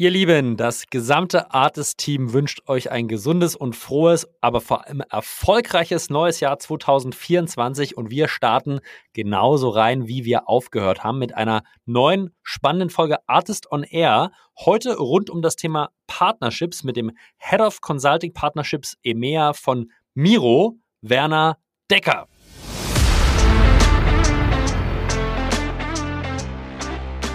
[0.00, 6.08] Ihr Lieben, das gesamte Artist-Team wünscht euch ein gesundes und frohes, aber vor allem erfolgreiches
[6.08, 8.78] neues Jahr 2024 und wir starten
[9.12, 14.30] genauso rein, wie wir aufgehört haben, mit einer neuen spannenden Folge Artist on Air.
[14.56, 20.78] Heute rund um das Thema Partnerships mit dem Head of Consulting Partnerships EMEA von Miro,
[21.00, 21.58] Werner
[21.90, 22.28] Decker.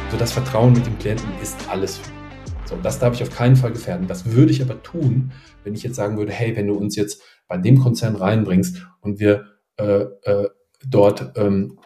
[0.09, 2.12] So das Vertrauen mit dem Klienten ist alles für
[2.73, 4.07] so, das darf ich auf keinen Fall gefährden.
[4.07, 5.31] Das würde ich aber tun,
[5.63, 9.19] wenn ich jetzt sagen würde, hey, wenn du uns jetzt bei dem Konzern reinbringst und
[9.19, 9.45] wir
[9.77, 10.49] äh, äh,
[10.85, 11.79] dort ähm,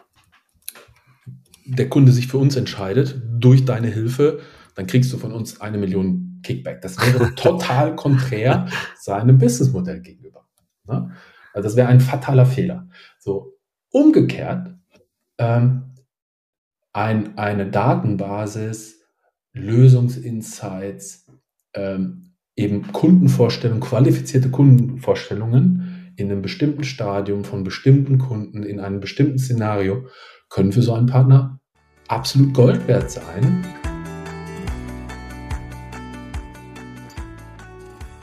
[1.66, 4.40] der Kunde sich für uns entscheidet durch deine Hilfe,
[4.74, 6.80] dann kriegst du von uns eine Million Kickback.
[6.80, 8.66] Das wäre total konträr
[8.98, 10.46] seinem Businessmodell gegenüber.
[10.86, 11.10] Ne?
[11.52, 12.88] Also das wäre ein fataler Fehler.
[13.18, 13.58] So
[13.90, 14.74] umgekehrt
[15.36, 15.94] ähm,
[16.92, 18.97] ein, eine Datenbasis
[19.58, 21.26] Lösungsinsights,
[21.74, 29.38] ähm, eben Kundenvorstellungen, qualifizierte Kundenvorstellungen in einem bestimmten Stadium von bestimmten Kunden in einem bestimmten
[29.38, 30.06] Szenario
[30.48, 31.60] können für so einen Partner
[32.08, 33.64] absolut Gold wert sein.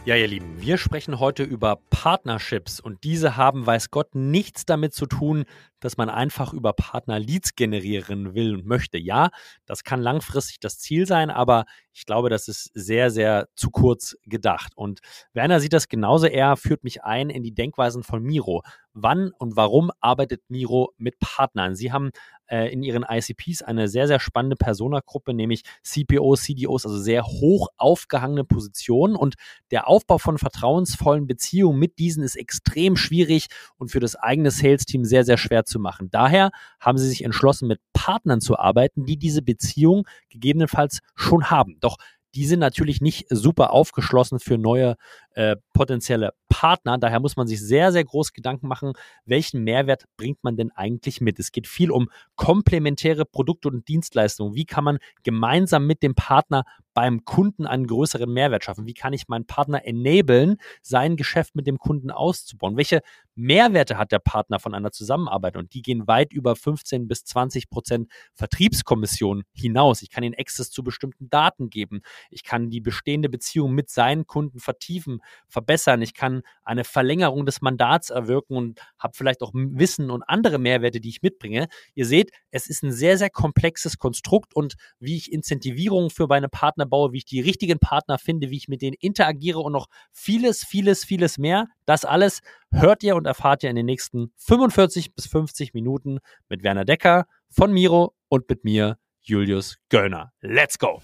[0.05, 4.93] Ja, ihr Lieben, wir sprechen heute über Partnerships und diese haben, weiß Gott, nichts damit
[4.93, 5.45] zu tun,
[5.85, 8.97] dass man einfach über Partner Leads generieren will und möchte.
[8.97, 9.29] Ja,
[9.65, 14.17] das kann langfristig das Ziel sein, aber ich glaube, das ist sehr, sehr zu kurz
[14.25, 14.73] gedacht.
[14.75, 14.99] Und
[15.31, 16.27] Werner sieht das genauso.
[16.27, 18.63] Er führt mich ein in die Denkweisen von Miro.
[18.93, 21.75] Wann und warum arbeitet Miro mit Partnern?
[21.75, 22.11] Sie haben
[22.47, 27.69] äh, in ihren ICPs eine sehr, sehr spannende Personagruppe, nämlich CPOs, CDOs, also sehr hoch
[27.77, 29.15] aufgehangene Positionen.
[29.15, 29.35] Und
[29.71, 35.05] der Aufbau von vertrauensvollen Beziehungen mit diesen ist extrem schwierig und für das eigene Sales-Team
[35.05, 36.09] sehr, sehr schwer zu machen.
[36.11, 41.77] Daher haben sie sich entschlossen, mit Partnern zu arbeiten, die diese Beziehung gegebenenfalls schon haben.
[41.79, 41.97] Doch
[42.35, 44.97] die sind natürlich nicht super aufgeschlossen für neue
[45.31, 46.97] äh, potenzielle Partner.
[46.97, 48.91] Daher muss man sich sehr, sehr groß Gedanken machen,
[49.25, 51.39] welchen Mehrwert bringt man denn eigentlich mit.
[51.39, 54.53] Es geht viel um komplementäre Produkte und Dienstleistungen.
[54.53, 58.85] Wie kann man gemeinsam mit dem Partner beim Kunden einen größeren Mehrwert schaffen?
[58.85, 62.75] Wie kann ich meinen Partner enablen, sein Geschäft mit dem Kunden auszubauen?
[62.75, 63.01] Welche
[63.35, 65.57] Mehrwerte hat der Partner von einer Zusammenarbeit?
[65.57, 70.01] Und die gehen weit über 15 bis 20 Prozent Vertriebskommission hinaus.
[70.01, 72.01] Ich kann ihnen Access zu bestimmten Daten geben.
[72.29, 76.01] Ich kann die bestehende Beziehung mit seinen Kunden vertiefen, verbessern.
[76.01, 80.99] Ich kann eine Verlängerung des Mandats erwirken und habe vielleicht auch Wissen und andere Mehrwerte,
[80.99, 81.67] die ich mitbringe.
[81.93, 86.49] Ihr seht, es ist ein sehr, sehr komplexes Konstrukt und wie ich Incentivierungen für meine
[86.49, 89.73] Partner Partner baue, wie ich die richtigen Partner finde, wie ich mit denen interagiere und
[89.73, 91.67] noch vieles, vieles, vieles mehr.
[91.85, 92.41] Das alles
[92.71, 96.17] hört ihr und erfahrt ihr in den nächsten 45 bis 50 Minuten
[96.49, 100.31] mit Werner Decker von Miro und mit mir, Julius Göllner.
[100.41, 101.01] Let's go!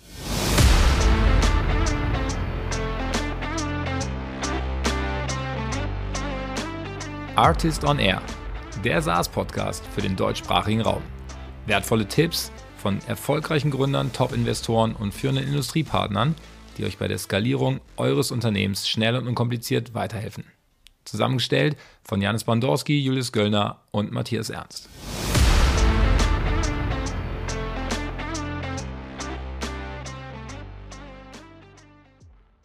[7.35, 8.21] Artist on Air,
[8.83, 11.03] der SaaS-Podcast für den deutschsprachigen Raum.
[11.67, 16.35] Wertvolle Tipps, von erfolgreichen Gründern, Top-Investoren und führenden Industriepartnern,
[16.77, 20.45] die euch bei der Skalierung eures Unternehmens schnell und unkompliziert weiterhelfen.
[21.11, 24.87] Zusammengestellt von Janis Bandorski, Julius Göllner und Matthias Ernst.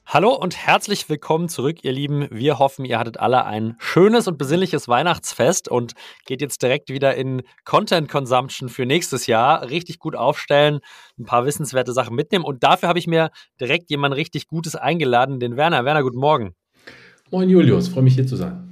[0.07, 2.29] Hallo und herzlich willkommen zurück, ihr Lieben.
[2.31, 7.17] Wir hoffen, ihr hattet alle ein schönes und besinnliches Weihnachtsfest und geht jetzt direkt wieder
[7.17, 9.69] in Content Consumption für nächstes Jahr.
[9.69, 10.79] Richtig gut aufstellen,
[11.19, 12.45] ein paar wissenswerte Sachen mitnehmen.
[12.45, 13.31] Und dafür habe ich mir
[13.61, 15.85] direkt jemand richtig Gutes eingeladen, den Werner.
[15.85, 16.55] Werner, guten Morgen.
[17.31, 18.63] Moin Julius, freue mich hier zu sein.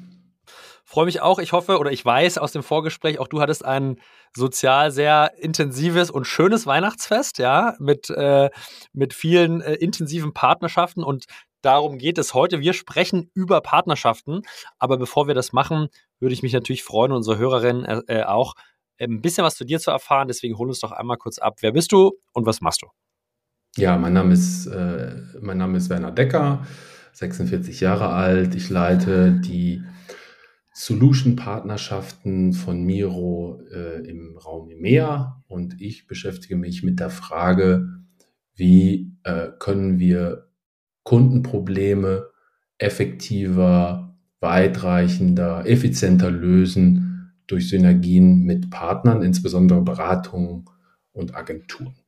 [0.84, 1.40] Freue mich auch.
[1.40, 3.96] Ich hoffe oder ich weiß aus dem Vorgespräch, auch du hattest ein
[4.36, 8.50] sozial sehr intensives und schönes Weihnachtsfest, ja, mit, äh,
[8.92, 11.24] mit vielen äh, intensiven Partnerschaften und
[11.62, 12.60] darum geht es heute.
[12.60, 14.42] Wir sprechen über Partnerschaften,
[14.78, 15.88] aber bevor wir das machen,
[16.20, 18.54] würde ich mich natürlich freuen, unsere Hörerinnen äh, äh auch
[18.98, 20.28] ein bisschen was zu dir zu erfahren.
[20.28, 21.56] Deswegen hol uns doch einmal kurz ab.
[21.60, 22.86] Wer bist du und was machst du?
[23.76, 26.64] Ja, mein Name ist, äh, mein Name ist Werner Decker,
[27.14, 28.54] 46 Jahre alt.
[28.54, 29.82] Ich leite die
[30.72, 37.88] Solution-Partnerschaften von Miro äh, im Raum EMEA und ich beschäftige mich mit der Frage,
[38.56, 40.48] wie äh, können wir
[41.04, 42.26] Kundenprobleme
[42.78, 50.64] effektiver, weitreichender, effizienter lösen durch Synergien mit Partnern, insbesondere Beratungen
[51.12, 52.03] und Agenturen.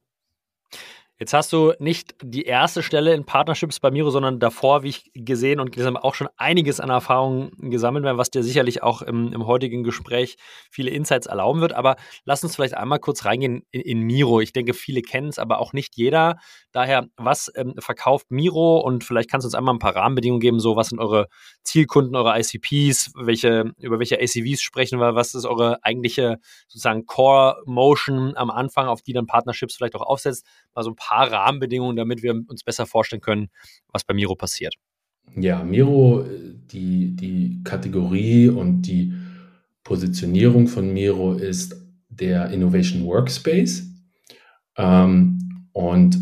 [1.19, 5.11] Jetzt hast du nicht die erste Stelle in Partnerships bei Miro, sondern davor, wie ich
[5.15, 9.01] gesehen und gelesen habe, auch schon einiges an Erfahrungen gesammelt werden, was dir sicherlich auch
[9.01, 10.37] im, im, heutigen Gespräch
[10.71, 11.73] viele Insights erlauben wird.
[11.73, 11.97] Aber
[12.27, 14.43] lass uns vielleicht einmal kurz reingehen in, in Miro.
[14.43, 16.37] Ich denke, viele kennen es, aber auch nicht jeder.
[16.73, 18.81] Daher, was ähm, verkauft Miro?
[18.81, 20.61] Und vielleicht kannst du uns einmal ein paar Rahmenbedingungen geben.
[20.61, 21.29] So, was sind eure
[21.63, 23.13] Zielkunden, eure ICPs?
[23.15, 25.15] Welche, über welche ACVs sprechen wir?
[25.15, 26.37] Was ist eure eigentliche
[26.69, 30.45] sozusagen Core Motion am Anfang, auf die dann Partnerships vielleicht auch aufsetzt?
[30.75, 33.49] Mal so ein paar paar Rahmenbedingungen, damit wir uns besser vorstellen können,
[33.93, 34.75] was bei Miro passiert.
[35.37, 36.25] Ja, Miro,
[36.73, 39.13] die, die Kategorie und die
[39.85, 41.77] Positionierung von Miro ist
[42.09, 43.85] der Innovation Workspace.
[44.77, 46.19] Ähm, und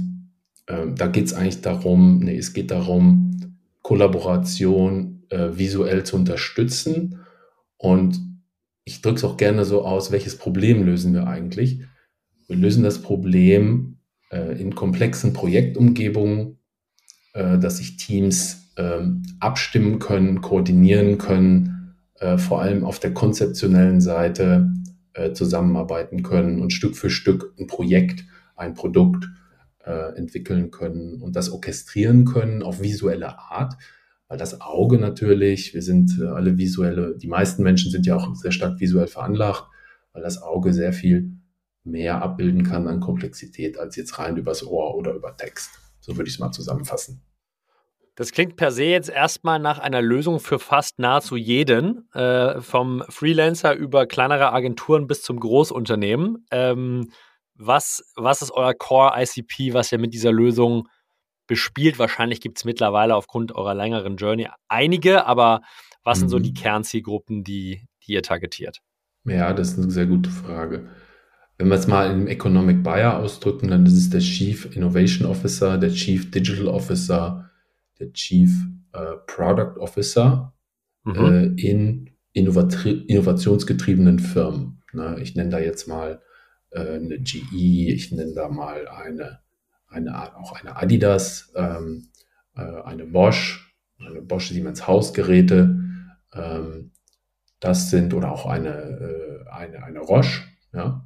[0.68, 7.20] ähm, da geht es eigentlich darum, nee, es geht darum, Kollaboration äh, visuell zu unterstützen.
[7.76, 8.20] Und
[8.84, 11.80] ich drücke es auch gerne so aus, welches Problem lösen wir eigentlich?
[12.48, 13.93] Wir lösen das Problem,
[14.34, 16.58] in komplexen Projektumgebungen,
[17.34, 24.00] äh, dass sich Teams ähm, abstimmen können, koordinieren können, äh, vor allem auf der konzeptionellen
[24.00, 24.70] Seite
[25.34, 28.24] zusammenarbeiten können und Stück für Stück ein Projekt,
[28.56, 29.28] ein Produkt
[30.16, 33.74] entwickeln können und das orchestrieren können auf visuelle Art,
[34.26, 38.50] weil das Auge natürlich, wir sind alle visuelle, die meisten Menschen sind ja auch sehr
[38.50, 39.66] stark visuell veranlagt,
[40.12, 41.34] weil das Auge sehr viel
[41.84, 45.78] mehr abbilden kann an Komplexität als jetzt rein übers Ohr oder über Text.
[46.00, 47.22] So würde ich es mal zusammenfassen.
[48.16, 53.02] Das klingt per se jetzt erstmal nach einer Lösung für fast nahezu jeden, äh, vom
[53.08, 56.46] Freelancer über kleinere Agenturen bis zum Großunternehmen.
[56.52, 57.10] Ähm,
[57.56, 60.88] was, was ist euer Core ICP, was ihr mit dieser Lösung
[61.46, 61.98] bespielt?
[61.98, 65.62] Wahrscheinlich gibt es mittlerweile aufgrund eurer längeren Journey einige, aber
[66.04, 66.20] was mhm.
[66.20, 66.54] sind so die mhm.
[66.54, 68.80] Kernzielgruppen, die, die ihr targetiert?
[69.24, 70.88] Ja, das ist eine sehr gute Frage.
[71.56, 75.78] Wenn wir es mal im Economic Buyer ausdrücken, dann ist es der Chief Innovation Officer,
[75.78, 77.50] der Chief Digital Officer,
[78.00, 78.50] der Chief
[78.92, 80.52] äh, Product Officer
[81.04, 81.14] mhm.
[81.14, 84.82] äh, in innovationsgetriebenen Firmen.
[84.92, 86.20] Na, ich nenne da jetzt mal
[86.70, 89.40] äh, eine GE, ich nenne da mal eine,
[89.88, 92.08] eine auch eine Adidas, ähm,
[92.56, 95.78] äh, eine Bosch, eine Bosch Siemens Hausgeräte.
[96.32, 96.90] Ähm,
[97.60, 100.42] das sind oder auch eine, äh, eine, eine Roche.
[100.72, 101.03] Ja,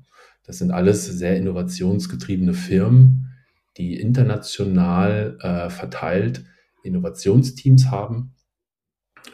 [0.48, 3.34] das sind alles sehr innovationsgetriebene Firmen,
[3.76, 6.42] die international äh, verteilt
[6.82, 8.32] Innovationsteams haben.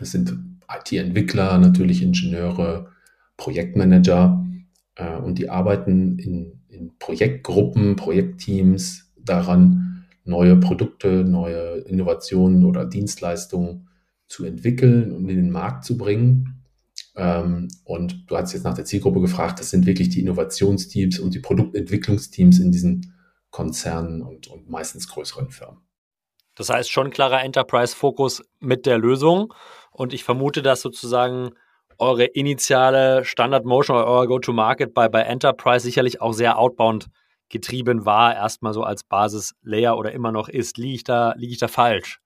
[0.00, 0.36] Es sind
[0.68, 2.88] IT-Entwickler, natürlich Ingenieure,
[3.36, 4.44] Projektmanager
[4.96, 13.88] äh, und die arbeiten in, in Projektgruppen, Projektteams daran, neue Produkte, neue Innovationen oder Dienstleistungen
[14.26, 16.63] zu entwickeln und in den Markt zu bringen.
[17.16, 21.34] Ähm, und du hast jetzt nach der Zielgruppe gefragt, das sind wirklich die Innovationsteams und
[21.34, 23.14] die Produktentwicklungsteams in diesen
[23.50, 25.78] Konzernen und, und meistens größeren Firmen.
[26.56, 29.52] Das heißt schon klarer Enterprise-Fokus mit der Lösung.
[29.90, 31.50] Und ich vermute, dass sozusagen
[31.98, 37.06] eure initiale Standard-Motion oder euer Go-to-Market bei, bei Enterprise sicherlich auch sehr outbound
[37.48, 40.78] getrieben war, erstmal so als Basis-Layer oder immer noch ist.
[40.78, 42.20] Liege ich da, liege ich da falsch?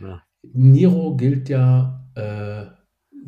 [0.00, 0.22] Ja.
[0.42, 2.66] Niro gilt ja äh,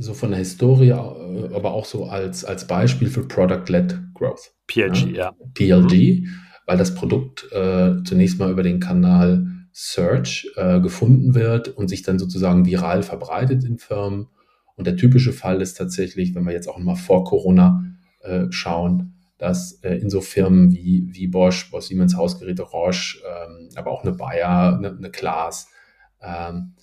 [0.00, 4.52] so von der Historie, äh, aber auch so als, als Beispiel für Product-Led Growth.
[4.66, 5.32] PLG, ja.
[5.54, 6.28] PLG, mhm.
[6.66, 12.02] weil das Produkt äh, zunächst mal über den Kanal Search äh, gefunden wird und sich
[12.02, 14.28] dann sozusagen viral verbreitet in Firmen.
[14.74, 17.84] Und der typische Fall ist tatsächlich, wenn wir jetzt auch mal vor Corona
[18.20, 23.68] äh, schauen, dass äh, in so Firmen wie, wie Bosch, Bosch Siemens Hausgeräte, Roche, ähm,
[23.74, 25.68] aber auch eine Bayer, eine, eine Klaas,
[26.22, 26.74] ähm,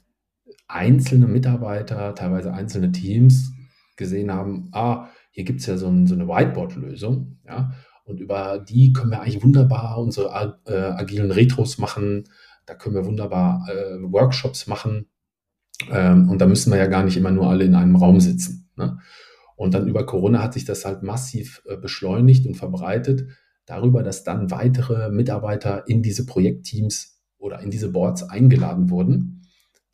[0.67, 3.51] einzelne Mitarbeiter, teilweise einzelne Teams
[3.95, 7.71] gesehen haben, ah, hier gibt es ja so, ein, so eine Whiteboard-Lösung, ja,
[8.05, 12.25] und über die können wir eigentlich wunderbar unsere äh, agilen Retros machen,
[12.65, 15.07] da können wir wunderbar äh, Workshops machen
[15.89, 18.69] ähm, und da müssen wir ja gar nicht immer nur alle in einem Raum sitzen.
[18.75, 18.97] Ne?
[19.55, 23.27] Und dann über Corona hat sich das halt massiv äh, beschleunigt und verbreitet,
[23.65, 29.36] darüber, dass dann weitere Mitarbeiter in diese Projektteams oder in diese Boards eingeladen wurden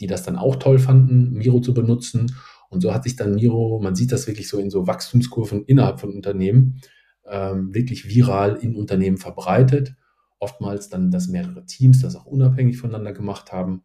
[0.03, 2.35] die das dann auch toll fanden, Miro zu benutzen.
[2.69, 6.01] Und so hat sich dann Miro, man sieht das wirklich so in so Wachstumskurven innerhalb
[6.01, 6.81] von Unternehmen,
[7.25, 9.95] ähm, wirklich viral in Unternehmen verbreitet.
[10.39, 13.83] Oftmals dann, dass mehrere Teams das auch unabhängig voneinander gemacht haben.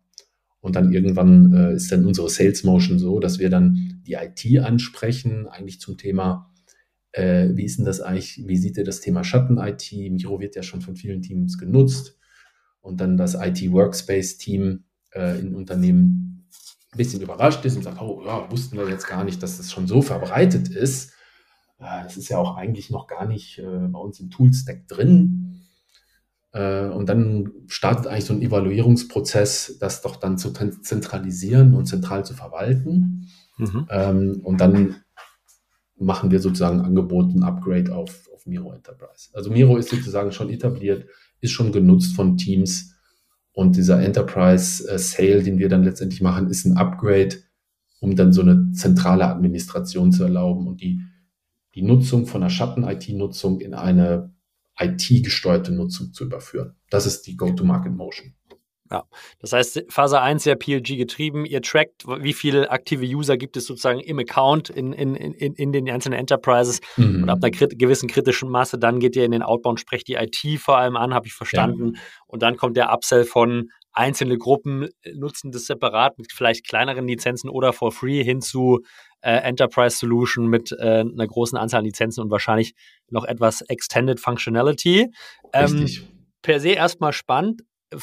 [0.60, 4.58] Und dann irgendwann äh, ist dann unsere Sales Motion so, dass wir dann die IT
[4.58, 6.52] ansprechen, eigentlich zum Thema,
[7.12, 9.92] äh, wie ist denn das eigentlich, wie sieht ihr das Thema Schatten-IT?
[10.10, 12.18] Miro wird ja schon von vielen Teams genutzt.
[12.80, 16.48] Und dann das IT-Workspace-Team äh, in Unternehmen
[16.92, 19.70] ein bisschen überrascht ist und sagt, oh ja, wussten wir jetzt gar nicht, dass das
[19.70, 21.12] schon so verbreitet ist.
[21.78, 25.66] Äh, das ist ja auch eigentlich noch gar nicht äh, bei uns im Toolstack drin.
[26.52, 32.24] Äh, und dann startet eigentlich so ein Evaluierungsprozess, das doch dann zu zentralisieren und zentral
[32.24, 33.28] zu verwalten.
[33.58, 33.86] Mhm.
[33.90, 34.96] Ähm, und dann
[35.96, 39.30] machen wir sozusagen Angebot, ein Upgrade auf, auf Miro Enterprise.
[39.34, 41.06] Also Miro ist sozusagen schon etabliert,
[41.40, 42.94] ist schon genutzt von Teams
[43.58, 47.38] und dieser Enterprise äh, Sale, den wir dann letztendlich machen, ist ein Upgrade,
[47.98, 51.00] um dann so eine zentrale Administration zu erlauben und die,
[51.74, 54.32] die Nutzung von einer Schatten-IT-Nutzung in eine
[54.78, 56.76] IT-gesteuerte Nutzung zu überführen.
[56.88, 58.34] Das ist die Go-to-Market-Motion.
[58.90, 59.04] Ja,
[59.40, 61.44] das heißt, Phase 1 ja PLG getrieben.
[61.44, 65.72] Ihr trackt, wie viele aktive User gibt es sozusagen im Account in, in, in, in
[65.72, 66.80] den einzelnen Enterprises.
[66.96, 67.24] Mhm.
[67.24, 70.14] Und ab einer krit gewissen kritischen Masse, dann geht ihr in den Outbound, sprecht die
[70.14, 71.94] IT vor allem an, habe ich verstanden.
[71.94, 72.00] Ja.
[72.26, 77.50] Und dann kommt der Upsell von einzelne Gruppen nutzen das separat mit vielleicht kleineren Lizenzen
[77.50, 78.80] oder for free hin zu
[79.22, 82.74] äh, Enterprise Solution mit äh, einer großen Anzahl an Lizenzen und wahrscheinlich
[83.10, 85.08] noch etwas Extended Functionality.
[85.52, 85.88] Ähm,
[86.42, 87.62] per se erstmal spannend,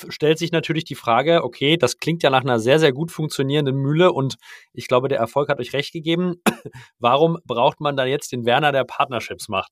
[0.10, 3.76] stellt sich natürlich die Frage, okay, das klingt ja nach einer sehr, sehr gut funktionierenden
[3.76, 4.36] Mühle und
[4.74, 6.36] ich glaube, der Erfolg hat euch recht gegeben.
[7.00, 9.72] Warum braucht man dann jetzt den Werner, der Partnerships macht?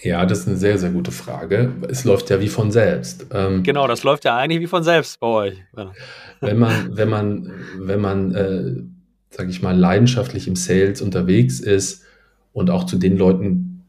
[0.00, 1.72] Ja, das ist eine sehr, sehr gute Frage.
[1.88, 3.26] Es läuft ja wie von selbst.
[3.32, 5.58] Ähm, genau, das läuft ja eigentlich wie von selbst bei euch.
[6.40, 8.74] Wenn man, wenn man, wenn man, äh,
[9.30, 12.04] sage ich mal, leidenschaftlich im Sales unterwegs ist
[12.52, 13.84] und auch zu den Leuten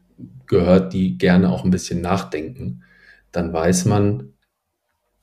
[0.46, 2.82] gehört, die gerne auch ein bisschen nachdenken,
[3.32, 4.32] dann weiß man,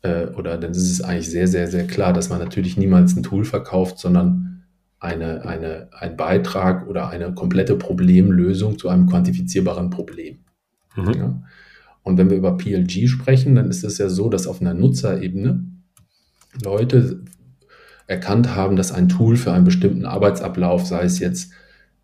[0.04, 3.24] äh, oder dann ist es eigentlich sehr, sehr, sehr klar, dass man natürlich niemals ein
[3.24, 4.64] Tool verkauft, sondern
[5.00, 10.40] eine, eine, ein Beitrag oder eine komplette Problemlösung zu einem quantifizierbaren Problem.
[10.96, 11.14] Mhm.
[11.14, 11.42] Ja.
[12.04, 15.66] Und wenn wir über PLG sprechen, dann ist es ja so, dass auf einer Nutzerebene
[16.62, 17.22] Leute
[18.08, 21.54] erkannt haben, dass ein Tool für einen bestimmten Arbeitsablauf, sei es jetzt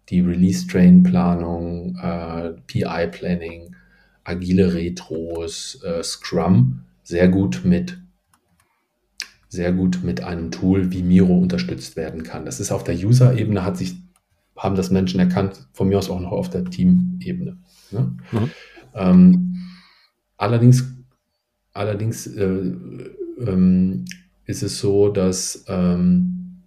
[0.10, 3.76] die Release-Train-Planung, äh, PI-Planning,
[4.24, 7.98] agile Retros, äh, Scrum, sehr gut mit
[9.52, 12.46] sehr gut mit einem Tool wie Miro unterstützt werden kann.
[12.46, 13.96] Das ist auf der User-Ebene, hat sich,
[14.56, 17.58] haben das Menschen erkannt, von mir aus auch noch auf der Team-Ebene.
[17.90, 18.16] Ne?
[18.32, 18.50] Mhm.
[18.94, 19.56] Ähm,
[20.38, 20.86] allerdings
[21.74, 22.46] allerdings äh,
[23.40, 24.06] ähm,
[24.46, 26.64] ist es so, dass ähm,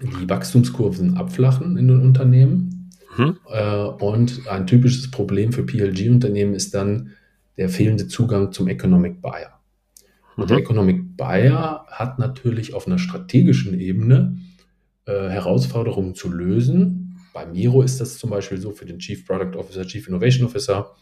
[0.00, 2.90] die Wachstumskurven abflachen in den Unternehmen.
[3.16, 3.36] Mhm.
[3.50, 7.10] Äh, und ein typisches Problem für PLG-Unternehmen ist dann
[7.56, 9.61] der fehlende Zugang zum Economic Buyer.
[10.36, 10.62] Und der mhm.
[10.62, 14.38] Economic Buyer hat natürlich auf einer strategischen Ebene
[15.06, 17.20] äh, Herausforderungen zu lösen.
[17.32, 20.94] Bei Miro ist das zum Beispiel so für den Chief Product Officer, Chief Innovation Officer,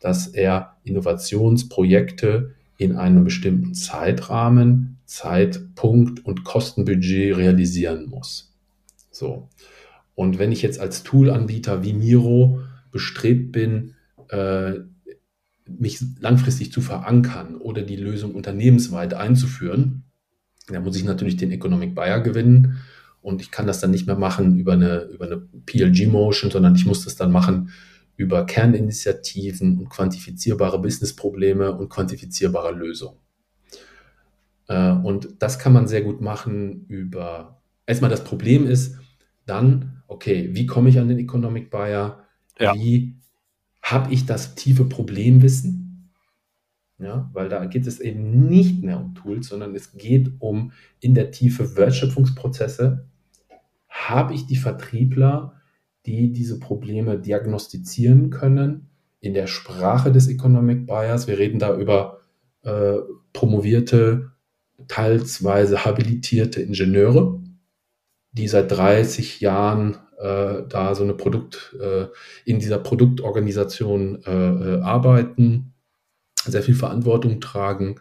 [0.00, 8.54] dass er Innovationsprojekte in einem bestimmten Zeitrahmen, Zeitpunkt und Kostenbudget realisieren muss.
[9.10, 9.48] So.
[10.14, 13.94] Und wenn ich jetzt als Toolanbieter wie Miro bestrebt bin,
[14.28, 14.74] äh,
[15.68, 20.04] mich langfristig zu verankern oder die Lösung unternehmensweit einzuführen,
[20.68, 22.78] dann muss ich natürlich den Economic Buyer gewinnen
[23.20, 26.86] und ich kann das dann nicht mehr machen über eine, über eine PLG-Motion, sondern ich
[26.86, 27.70] muss das dann machen
[28.16, 33.18] über Kerninitiativen und quantifizierbare Businessprobleme und quantifizierbare Lösungen.
[34.68, 38.98] Äh, und das kann man sehr gut machen über, erstmal das Problem ist
[39.44, 42.24] dann, okay, wie komme ich an den Economic Buyer?
[42.58, 42.74] Ja.
[42.74, 43.16] Wie
[43.86, 46.10] habe ich das tiefe Problemwissen?
[46.98, 51.14] Ja, weil da geht es eben nicht mehr um Tools, sondern es geht um in
[51.14, 53.06] der Tiefe Wertschöpfungsprozesse.
[53.88, 55.60] Habe ich die Vertriebler,
[56.04, 58.88] die diese Probleme diagnostizieren können
[59.20, 61.28] in der Sprache des Economic Buyers?
[61.28, 62.22] Wir reden da über
[62.62, 62.96] äh,
[63.32, 64.32] promovierte,
[64.88, 67.40] teilsweise habilitierte Ingenieure,
[68.32, 72.06] die seit 30 Jahren äh, da so eine Produkt, äh,
[72.44, 75.74] in dieser Produktorganisation äh, äh, arbeiten,
[76.44, 77.96] sehr viel Verantwortung tragen,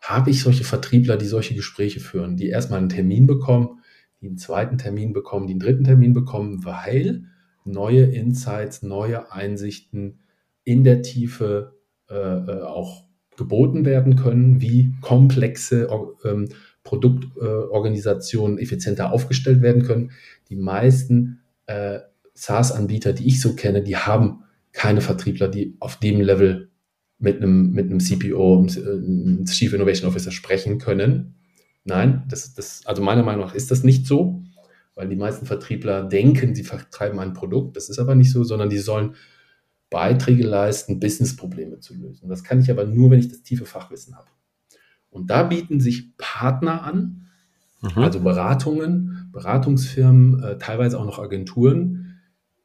[0.00, 3.80] habe ich solche Vertriebler, die solche Gespräche führen, die erstmal einen Termin bekommen,
[4.20, 7.24] die einen zweiten Termin bekommen, die einen dritten Termin bekommen, weil
[7.64, 10.20] neue Insights, neue Einsichten
[10.64, 11.74] in der Tiefe
[12.08, 15.88] äh, äh auch geboten werden können, wie komplexe
[16.24, 16.48] ähm,
[16.86, 20.12] Produktorganisationen effizienter aufgestellt werden können.
[20.48, 21.98] Die meisten äh,
[22.34, 26.70] SaaS-Anbieter, die ich so kenne, die haben keine Vertriebler, die auf dem Level
[27.18, 31.34] mit einem, mit einem CPO, einem Chief Innovation Officer sprechen können.
[31.84, 34.42] Nein, das, das, also meiner Meinung nach ist das nicht so,
[34.94, 37.76] weil die meisten Vertriebler denken, sie vertreiben ein Produkt.
[37.76, 39.14] Das ist aber nicht so, sondern die sollen
[39.88, 42.28] Beiträge leisten, Businessprobleme zu lösen.
[42.28, 44.28] Das kann ich aber nur, wenn ich das tiefe Fachwissen habe.
[45.16, 47.28] Und da bieten sich Partner an,
[47.80, 48.02] mhm.
[48.02, 52.18] also Beratungen, Beratungsfirmen, äh, teilweise auch noch Agenturen,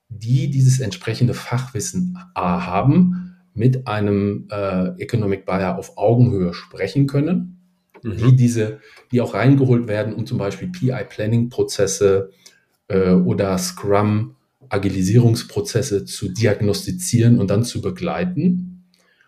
[0.10, 7.62] die dieses entsprechende Fachwissen A haben, mit einem äh, Economic Buyer auf Augenhöhe sprechen können,
[8.03, 8.17] mhm.
[8.17, 8.79] die diese,
[9.12, 12.31] die auch reingeholt werden, um zum Beispiel PI-Planning-Prozesse
[12.89, 14.36] äh, oder Scrum
[14.67, 18.86] Agilisierungsprozesse zu diagnostizieren und dann zu begleiten.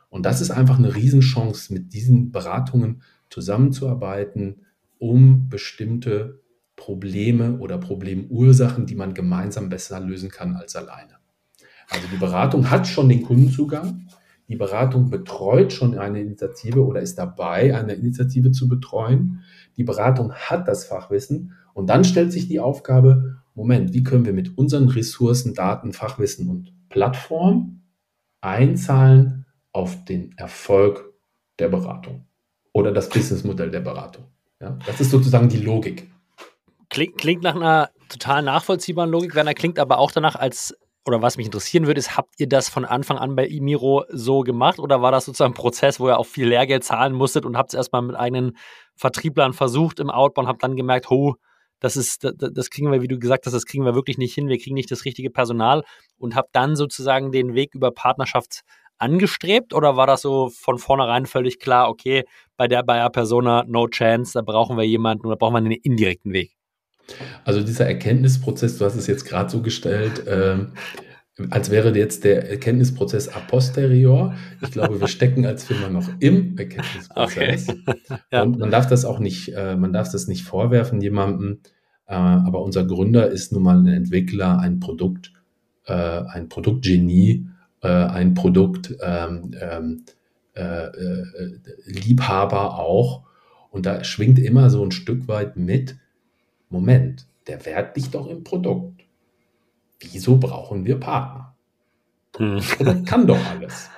[0.10, 3.01] Und das ist einfach eine Riesenchance, mit diesen Beratungen
[3.34, 4.68] zusammenzuarbeiten,
[5.00, 6.42] um bestimmte
[6.75, 11.16] Probleme oder Problemursachen, die man gemeinsam besser lösen kann als alleine.
[11.90, 14.08] Also die Beratung hat schon den Kundenzugang,
[14.48, 19.42] die Beratung betreut schon eine Initiative oder ist dabei, eine Initiative zu betreuen.
[19.78, 24.34] Die Beratung hat das Fachwissen und dann stellt sich die Aufgabe, Moment, wie können wir
[24.34, 27.82] mit unseren Ressourcen, Daten, Fachwissen und Plattform
[28.42, 31.13] einzahlen auf den Erfolg
[31.60, 32.25] der Beratung
[32.74, 34.25] oder das Businessmodell der Beratung.
[34.60, 36.10] Ja, das ist sozusagen die Logik.
[36.89, 40.75] Klingt, klingt nach einer total nachvollziehbaren Logik, Werner, klingt aber auch danach, als,
[41.06, 44.42] oder was mich interessieren würde, ist, habt ihr das von Anfang an bei Imiro so
[44.42, 47.58] gemacht oder war das sozusagen ein Prozess, wo ihr auch viel Lehrgeld zahlen musstet und
[47.58, 48.58] habt es erstmal mit eigenen
[48.96, 51.36] Vertrieblern versucht im Outbound, habt dann gemerkt, ho,
[51.80, 54.34] das ist, das, das kriegen wir, wie du gesagt hast, das kriegen wir wirklich nicht
[54.34, 55.84] hin, wir kriegen nicht das richtige Personal
[56.18, 58.62] und habe dann sozusagen den Weg über Partnerschaft
[58.98, 62.24] angestrebt oder war das so von vornherein völlig klar, okay,
[62.58, 66.34] bei der Bayer Persona no chance, da brauchen wir jemanden oder brauchen wir einen indirekten
[66.34, 66.56] Weg?
[67.44, 70.58] Also dieser Erkenntnisprozess, du hast es jetzt gerade so gestellt, äh,
[71.50, 74.36] als wäre jetzt der Erkenntnisprozess a posterior.
[74.62, 77.70] Ich glaube, wir stecken als Firma noch im Erkenntnisprozess.
[77.70, 77.84] Okay.
[78.32, 78.44] ja.
[78.44, 81.60] Und man darf das auch nicht, äh, man darf das nicht vorwerfen jemandem.
[82.06, 85.34] Äh, aber unser Gründer ist nun mal ein Entwickler, ein Produkt,
[85.86, 87.48] äh, ein Produktgenie,
[87.84, 90.06] äh, ein Produkt ähm, ähm
[90.56, 93.24] äh, äh, Liebhaber auch.
[93.72, 95.98] Und da schwingt immer so ein Stück weit mit,
[96.70, 99.04] Moment, der Wert liegt doch im Produkt
[100.12, 101.56] wieso brauchen wir Partner?
[102.38, 102.62] Hm.
[102.80, 103.90] Das kann doch alles.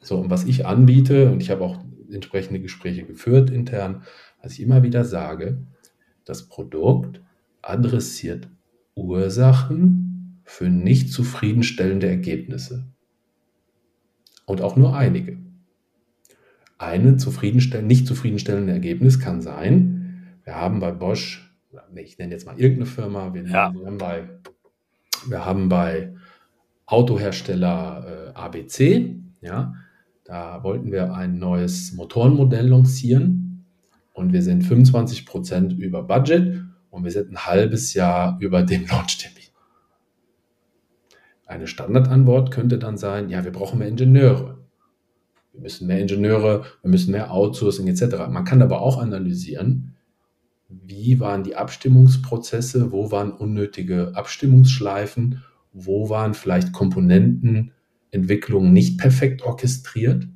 [0.00, 1.78] So, und was ich anbiete, und ich habe auch
[2.10, 4.04] entsprechende Gespräche geführt intern,
[4.42, 5.58] was ich immer wieder sage,
[6.24, 7.20] das Produkt
[7.62, 8.48] adressiert
[8.94, 10.07] Ursachen
[10.48, 12.86] für nicht zufriedenstellende Ergebnisse.
[14.46, 15.36] Und auch nur einige.
[16.78, 19.94] Ein zufriedenstell nicht zufriedenstellendes Ergebnis kann sein,
[20.44, 21.54] wir haben bei Bosch,
[21.94, 23.74] ich nenne jetzt mal irgendeine Firma, wir, ja.
[23.74, 24.26] haben bei
[25.26, 26.14] wir haben bei
[26.86, 29.74] Autohersteller äh, ABC, ja,
[30.24, 33.66] da wollten wir ein neues Motorenmodell lancieren
[34.14, 38.86] und wir sind 25 Prozent über Budget und wir sind ein halbes Jahr über dem
[38.90, 39.37] Launchtermin.
[41.48, 44.58] Eine Standardantwort könnte dann sein, ja, wir brauchen mehr Ingenieure.
[45.54, 48.28] Wir müssen mehr Ingenieure, wir müssen mehr Outsourcing etc.
[48.30, 49.94] Man kann aber auch analysieren,
[50.68, 60.28] wie waren die Abstimmungsprozesse, wo waren unnötige Abstimmungsschleifen, wo waren vielleicht Komponentenentwicklungen nicht perfekt orchestriert,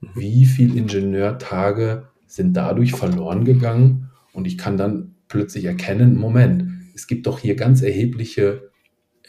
[0.00, 0.08] mhm.
[0.16, 6.64] wie viele Ingenieurtage sind dadurch verloren gegangen und ich kann dann plötzlich erkennen, Moment,
[6.96, 8.68] es gibt doch hier ganz erhebliche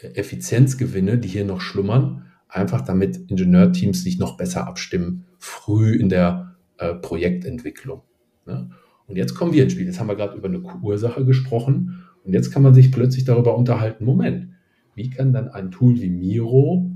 [0.02, 6.56] Effizienzgewinne, die hier noch schlummern, einfach damit Ingenieurteams sich noch besser abstimmen, früh in der
[6.78, 8.02] äh, Projektentwicklung.
[8.46, 8.70] Ne?
[9.06, 9.86] Und jetzt kommen wir ins Spiel.
[9.86, 12.04] Jetzt haben wir gerade über eine Ursache gesprochen.
[12.24, 14.50] Und jetzt kann man sich plötzlich darüber unterhalten, Moment,
[14.94, 16.90] wie kann dann ein Tool wie Miro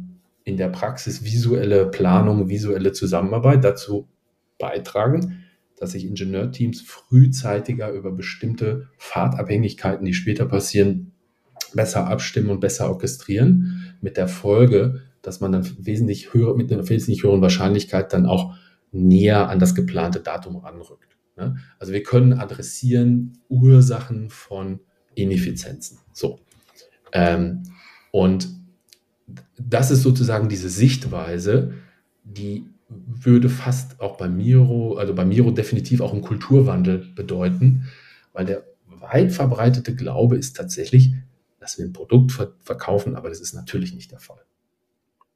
[0.44, 4.08] in der Praxis visuelle Planung, visuelle Zusammenarbeit dazu
[4.58, 5.44] beitragen,
[5.76, 11.13] dass sich Ingenieurteams frühzeitiger über bestimmte Fahrtabhängigkeiten, die später passieren,
[11.74, 16.88] besser abstimmen und besser orchestrieren, mit der Folge, dass man dann wesentlich höher, mit einer
[16.88, 18.54] wesentlich höheren Wahrscheinlichkeit dann auch
[18.92, 21.16] näher an das geplante Datum ranrückt.
[21.36, 21.56] Ne?
[21.78, 24.80] Also wir können adressieren Ursachen von
[25.14, 25.98] Ineffizienzen.
[26.12, 26.40] So.
[27.12, 27.64] Ähm,
[28.10, 28.48] und
[29.58, 31.72] das ist sozusagen diese Sichtweise,
[32.22, 37.88] die würde fast auch bei Miro, also bei Miro definitiv auch einen Kulturwandel bedeuten,
[38.32, 41.14] weil der weit verbreitete Glaube ist tatsächlich,
[41.64, 44.44] dass wir ein Produkt verkaufen, aber das ist natürlich nicht der Fall.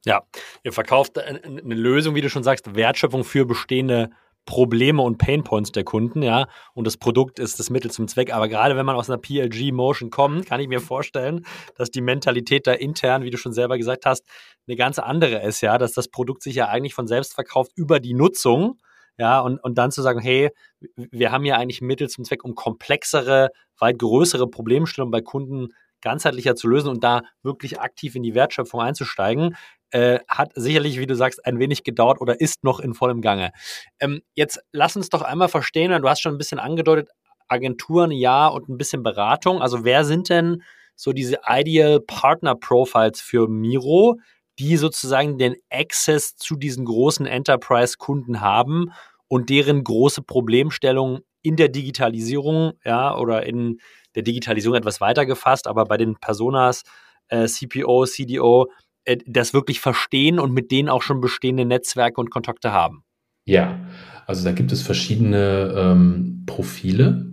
[0.05, 0.21] Ja,
[0.63, 4.11] ihr verkauft eine Lösung, wie du schon sagst, Wertschöpfung für bestehende
[4.45, 8.31] Probleme und Painpoints der Kunden, ja, und das Produkt ist das Mittel zum Zweck.
[8.31, 12.67] Aber gerade wenn man aus einer PLG-Motion kommt, kann ich mir vorstellen, dass die Mentalität
[12.67, 14.23] da intern, wie du schon selber gesagt hast,
[14.67, 17.99] eine ganz andere ist, ja, dass das Produkt sich ja eigentlich von selbst verkauft über
[17.99, 18.79] die Nutzung,
[19.17, 20.51] ja, und, und dann zu sagen, hey,
[20.95, 26.55] wir haben ja eigentlich Mittel zum Zweck, um komplexere, weit größere Problemstellungen bei Kunden ganzheitlicher
[26.55, 29.55] zu lösen und da wirklich aktiv in die Wertschöpfung einzusteigen,
[29.91, 33.51] äh, hat sicherlich, wie du sagst, ein wenig gedauert oder ist noch in vollem Gange.
[33.99, 37.09] Ähm, jetzt lass uns doch einmal verstehen, du hast schon ein bisschen angedeutet,
[37.47, 39.61] Agenturen ja und ein bisschen Beratung.
[39.61, 40.61] Also wer sind denn
[40.95, 44.19] so diese Ideal Partner Profiles für Miro,
[44.59, 48.91] die sozusagen den Access zu diesen großen Enterprise-Kunden haben
[49.27, 53.79] und deren große Problemstellung in der Digitalisierung, ja, oder in
[54.15, 56.83] der Digitalisierung etwas weiter gefasst, aber bei den Personas,
[57.27, 58.67] äh, CPO, CDO,
[59.05, 63.03] äh, das wirklich verstehen und mit denen auch schon bestehende Netzwerke und Kontakte haben.
[63.45, 63.79] Ja,
[64.25, 67.25] also da gibt es verschiedene ähm, Profile.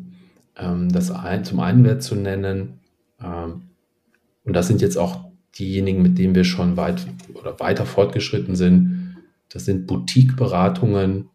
[0.56, 2.80] Ähm, das ein, zum einen wäre zu nennen,
[3.22, 3.62] ähm,
[4.44, 5.24] und das sind jetzt auch
[5.58, 9.16] diejenigen, mit denen wir schon weit oder weiter fortgeschritten sind.
[9.48, 11.28] Das sind Boutique-Beratungen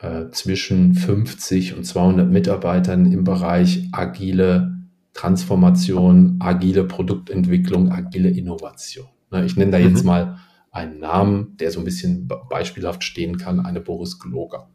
[0.00, 4.78] äh, zwischen 50 und 200 Mitarbeitern im Bereich agile
[5.12, 9.06] Transformation, agile Produktentwicklung, agile Innovation.
[9.30, 10.06] Ne, ich nenne da jetzt mhm.
[10.06, 10.38] mal
[10.70, 14.70] einen Namen, der so ein bisschen beispielhaft stehen kann, eine Boris Gloger.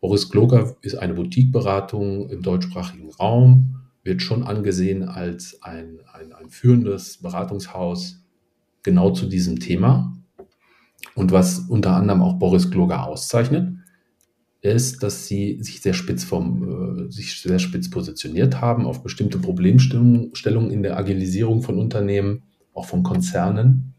[0.00, 6.48] Boris Gloger ist eine Boutique-Beratung im deutschsprachigen Raum, wird schon angesehen als ein, ein, ein
[6.48, 8.24] führendes Beratungshaus
[8.82, 10.16] genau zu diesem Thema.
[11.14, 13.75] Und was unter anderem auch Boris Gloger auszeichnet,
[14.74, 19.38] ist, dass sie sich sehr spitz vom, äh, sich sehr spitz positioniert haben auf bestimmte
[19.38, 23.94] Problemstellungen in der Agilisierung von Unternehmen, auch von Konzernen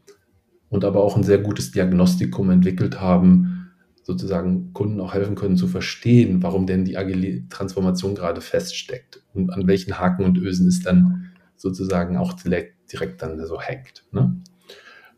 [0.70, 3.70] und aber auch ein sehr gutes Diagnostikum entwickelt haben,
[4.04, 9.52] sozusagen Kunden auch helfen können zu verstehen, warum denn die agile Transformation gerade feststeckt und
[9.52, 14.06] an welchen Haken und Ösen es dann sozusagen auch direkt, direkt dann so hängt.
[14.12, 14.42] Ne?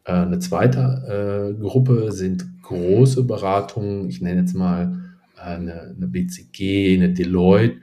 [0.05, 5.08] Äh, eine zweite äh, Gruppe sind große Beratungen, ich nenne jetzt mal
[5.41, 7.77] eine, eine BCG, eine Deloitte,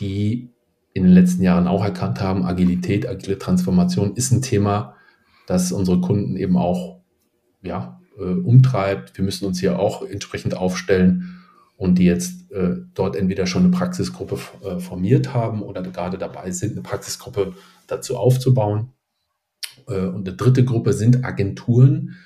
[0.00, 0.50] die
[0.92, 4.96] in den letzten Jahren auch erkannt haben, Agilität, agile Transformation ist ein Thema,
[5.46, 7.00] das unsere Kunden eben auch
[7.62, 9.16] ja, äh, umtreibt.
[9.18, 11.42] Wir müssen uns hier auch entsprechend aufstellen
[11.76, 16.50] und die jetzt äh, dort entweder schon eine Praxisgruppe äh, formiert haben oder gerade dabei
[16.52, 17.54] sind, eine Praxisgruppe
[17.88, 18.92] dazu aufzubauen.
[19.88, 22.16] Äh, und eine dritte Gruppe sind Agenturen,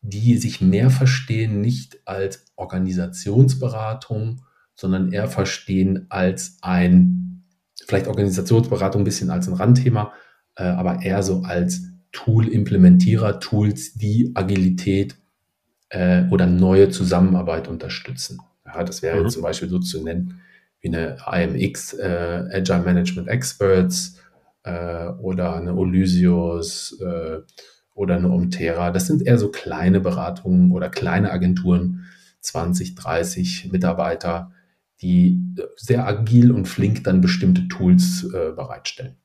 [0.00, 4.42] die sich mehr verstehen, nicht als Organisationsberatung,
[4.74, 7.44] sondern eher verstehen als ein,
[7.86, 10.12] vielleicht Organisationsberatung ein bisschen als ein Randthema,
[10.56, 11.82] äh, aber eher so als
[12.12, 15.16] Tool-Implementierer, Tools, die Agilität
[15.90, 18.40] äh, oder neue Zusammenarbeit unterstützen.
[18.64, 19.28] Ja, das wäre mhm.
[19.30, 20.40] zum Beispiel so zu nennen
[20.80, 24.16] wie eine IMX, äh, Agile Management Experts
[24.62, 27.00] äh, oder eine Olysius,
[27.98, 28.90] oder eine Omtera.
[28.90, 32.06] Das sind eher so kleine Beratungen oder kleine Agenturen,
[32.40, 34.52] 20, 30 Mitarbeiter,
[35.02, 35.40] die
[35.76, 39.16] sehr agil und flink dann bestimmte Tools äh, bereitstellen.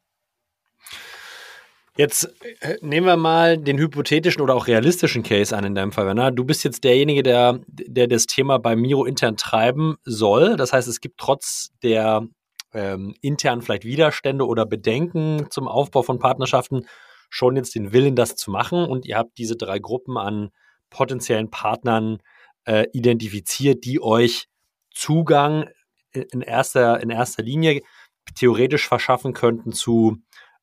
[1.96, 6.08] Jetzt äh, nehmen wir mal den hypothetischen oder auch realistischen Case an in deinem Fall,
[6.08, 6.32] Werner.
[6.32, 10.56] Du bist jetzt derjenige, der, der das Thema bei Miro intern treiben soll.
[10.56, 12.28] Das heißt, es gibt trotz der
[12.74, 16.88] ähm, intern vielleicht Widerstände oder Bedenken zum Aufbau von Partnerschaften
[17.34, 20.52] schon jetzt den Willen, das zu machen und ihr habt diese drei Gruppen an
[20.92, 22.20] potenziellen Partnern
[22.66, 24.46] äh, identifiziert, die euch
[24.92, 25.68] Zugang
[26.12, 27.82] in erster, in erster Linie
[28.36, 30.18] theoretisch verschaffen könnten zu,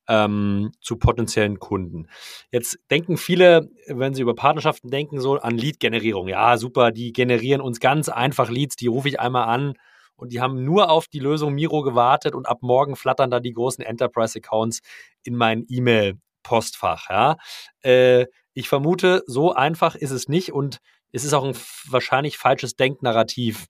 [0.06, 2.06] ähm, zu potenziellen Kunden.
[2.52, 6.28] Jetzt denken viele, wenn sie über Partnerschaften denken, so an Lead-Generierung.
[6.28, 9.74] Ja, super, die generieren uns ganz einfach Leads, die rufe ich einmal an
[10.14, 13.54] und die haben nur auf die Lösung Miro gewartet und ab morgen flattern da die
[13.54, 14.82] großen Enterprise-Accounts
[15.24, 17.08] in mein E-Mail Postfach.
[17.10, 17.36] Ja?
[17.82, 20.78] Äh, ich vermute, so einfach ist es nicht und
[21.12, 21.54] es ist auch ein
[21.88, 23.66] wahrscheinlich falsches Denknarrativ,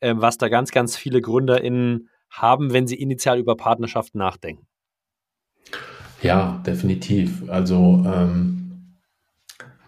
[0.00, 4.66] äh, was da ganz, ganz viele GründerInnen haben, wenn sie initial über Partnerschaften nachdenken.
[6.22, 7.48] Ja, definitiv.
[7.48, 8.98] Also ähm,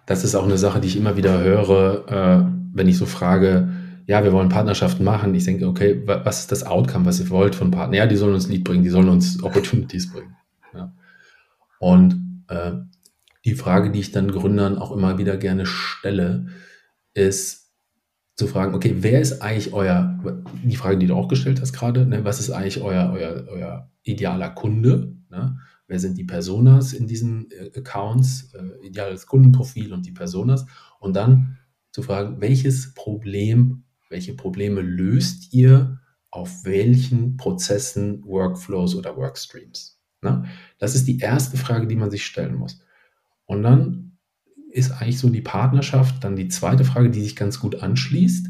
[0.07, 3.69] das ist auch eine Sache, die ich immer wieder höre, äh, wenn ich so frage,
[4.07, 5.35] ja, wir wollen Partnerschaften machen.
[5.35, 7.95] Ich denke, okay, was ist das Outcome, was ihr wollt von Partnern?
[7.95, 10.37] Ja, die sollen uns Lead bringen, die sollen uns Opportunities bringen.
[10.73, 10.93] Ja.
[11.81, 12.73] Und äh,
[13.45, 16.47] die Frage, die ich dann Gründern auch immer wieder gerne stelle,
[17.15, 17.73] ist
[18.37, 20.19] zu fragen, okay, wer ist eigentlich euer,
[20.63, 23.91] die Frage, die du auch gestellt hast gerade, ne, was ist eigentlich euer, euer, euer
[24.03, 25.17] idealer Kunde?
[25.31, 25.59] Ne?
[25.89, 30.67] Wer sind die Personas in diesen äh, Accounts, äh, ideales Kundenprofil und die Personas?
[31.01, 31.59] Und dann
[31.93, 39.96] zu fragen, welches Problem, welche Probleme löst ihr auf welchen Prozessen, Workflows oder Workstreams?
[40.23, 40.45] Ne?
[40.79, 42.81] Das ist die erste Frage, die man sich stellen muss.
[43.45, 44.19] Und dann
[44.71, 48.49] ist eigentlich so die Partnerschaft dann die zweite Frage, die sich ganz gut anschließt.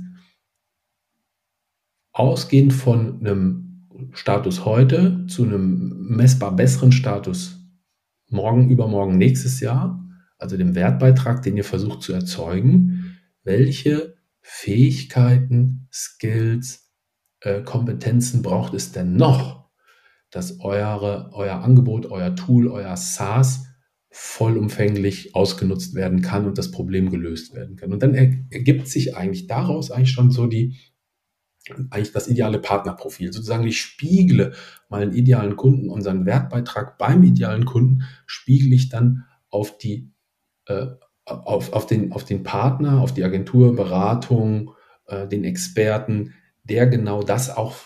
[2.13, 7.57] Ausgehend von einem Status heute zu einem messbar besseren Status
[8.29, 10.03] morgen, übermorgen, nächstes Jahr,
[10.39, 16.91] also dem Wertbeitrag, den ihr versucht zu erzeugen, welche Fähigkeiten, Skills,
[17.41, 19.66] äh, Kompetenzen braucht es denn noch,
[20.37, 23.65] dass eure, euer Angebot, euer Tool, euer SaaS
[24.11, 27.91] vollumfänglich ausgenutzt werden kann und das Problem gelöst werden kann.
[27.91, 30.77] Und dann ergibt sich eigentlich daraus eigentlich schon so die,
[31.89, 33.33] eigentlich das ideale Partnerprofil.
[33.33, 34.53] Sozusagen, ich spiegle
[34.91, 40.13] meinen idealen Kunden, unseren Wertbeitrag beim idealen Kunden, spiegle ich dann auf die,
[40.67, 40.89] äh,
[41.25, 44.75] auf, auf, den, auf den Partner, auf die Agentur, Beratung,
[45.07, 47.77] äh, den Experten, der genau das auch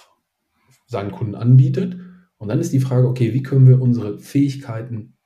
[0.89, 2.10] seinen Kunden anbietet.
[2.41, 5.19] Und dann ist die Frage, okay, wie können wir unsere Fähigkeiten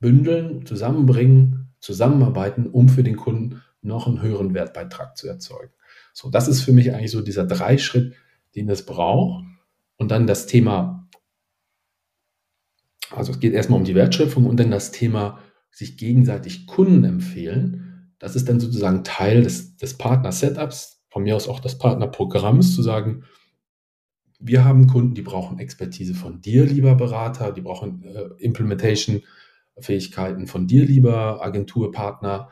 [0.00, 5.72] bündeln, zusammenbringen, zusammenarbeiten, um für den Kunden noch einen höheren Wertbeitrag zu erzeugen.
[6.12, 8.14] So, das ist für mich eigentlich so dieser Dreischritt,
[8.54, 9.44] den es braucht.
[9.96, 11.08] Und dann das Thema,
[13.10, 15.38] also es geht erstmal um die Wertschöpfung und dann das Thema
[15.70, 18.12] sich gegenseitig Kunden empfehlen.
[18.18, 22.82] Das ist dann sozusagen Teil des, des Partner-Setups, von mir aus auch des Partnerprogramms, zu
[22.82, 23.24] sagen,
[24.38, 30.66] wir haben Kunden, die brauchen Expertise von dir, lieber Berater, die brauchen äh, Implementation-Fähigkeiten von
[30.66, 32.48] dir, lieber Agenturpartner.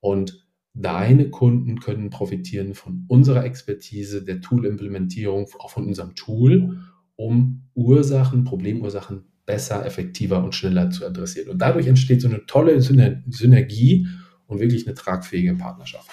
[0.00, 6.80] Und deine Kunden können profitieren von unserer Expertise, der Tool-Implementierung, auch von unserem Tool,
[7.16, 11.50] um Ursachen, Problemursachen besser, effektiver und schneller zu adressieren.
[11.50, 14.08] Und dadurch entsteht so eine tolle Synergie
[14.46, 16.10] und wirklich eine tragfähige Partnerschaft.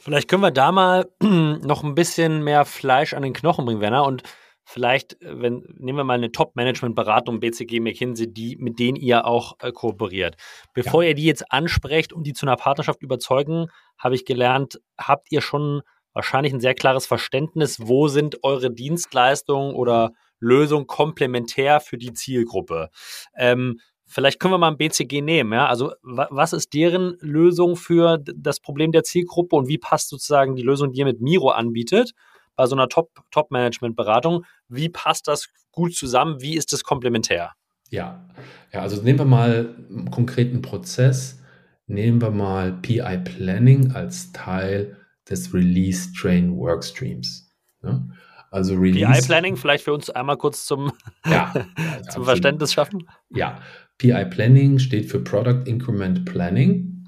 [0.00, 4.04] Vielleicht können wir da mal noch ein bisschen mehr Fleisch an den Knochen bringen, Werner.
[4.04, 4.22] Und
[4.64, 9.56] vielleicht, äh, wenn, nehmen wir mal eine Top-Management-Beratung, BCG, McKinsey, die, mit denen ihr auch
[9.60, 10.36] äh, kooperiert.
[10.72, 11.10] Bevor ja.
[11.10, 13.66] ihr die jetzt ansprecht und die zu einer Partnerschaft überzeugen,
[13.98, 15.82] habe ich gelernt, habt ihr schon
[16.14, 22.88] wahrscheinlich ein sehr klares Verständnis, wo sind eure Dienstleistungen oder Lösungen komplementär für die Zielgruppe.
[23.36, 23.80] Ähm,
[24.12, 25.52] Vielleicht können wir mal ein BCG nehmen.
[25.52, 25.66] Ja?
[25.66, 30.62] Also was ist deren Lösung für das Problem der Zielgruppe und wie passt sozusagen die
[30.62, 32.12] Lösung, die ihr mit Miro anbietet,
[32.56, 34.44] bei so einer Top-Management-Beratung?
[34.68, 36.40] wie passt das gut zusammen?
[36.40, 37.52] Wie ist das komplementär?
[37.90, 38.28] Ja,
[38.72, 41.40] ja also nehmen wir mal einen konkreten Prozess.
[41.86, 44.96] Nehmen wir mal PI Planning als Teil
[45.28, 47.48] des Release Train Workstreams.
[47.82, 48.10] Ne?
[48.50, 49.06] Also Release.
[49.06, 50.92] PI Planning vielleicht für uns einmal kurz zum,
[51.24, 51.52] ja,
[52.10, 53.08] zum Verständnis schaffen.
[53.30, 53.60] Ja,
[54.00, 57.04] PI Planning steht für Product Increment Planning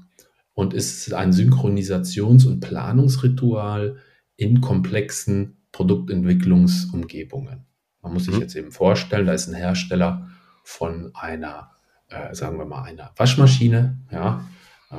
[0.53, 3.97] und ist ein Synchronisations- und Planungsritual
[4.35, 7.65] in komplexen Produktentwicklungsumgebungen.
[8.03, 8.41] Man muss sich mhm.
[8.41, 10.29] jetzt eben vorstellen, da ist ein Hersteller
[10.63, 11.71] von einer,
[12.09, 13.99] äh, sagen wir mal, einer Waschmaschine.
[14.11, 14.47] Ja,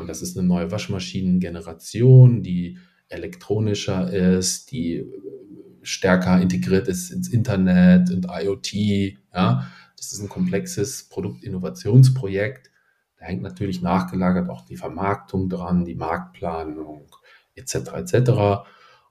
[0.08, 2.78] das ist eine neue Waschmaschinengeneration, die
[3.08, 5.04] elektronischer ist, die
[5.82, 9.16] stärker integriert ist ins Internet und IoT.
[9.32, 12.70] Ja, das ist ein komplexes Produktinnovationsprojekt.
[13.18, 17.14] Da hängt natürlich nachgelagert auch die Vermarktung dran, die Marktplanung
[17.54, 17.74] etc.
[17.94, 18.14] etc.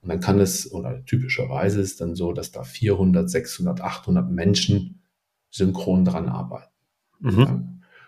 [0.02, 4.30] Und dann kann es, oder typischerweise ist es dann so, dass da 400, 600, 800
[4.30, 5.02] Menschen
[5.50, 6.72] synchron dran arbeiten.
[7.20, 7.40] Mhm.
[7.40, 7.64] Ja.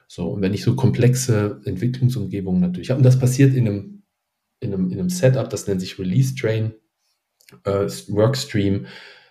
[0.07, 4.03] So, und wenn ich so komplexe Entwicklungsumgebungen natürlich habe, und das passiert in einem,
[4.59, 6.73] in einem, in einem Setup, das nennt sich Release Train,
[7.63, 8.87] äh, Workstream,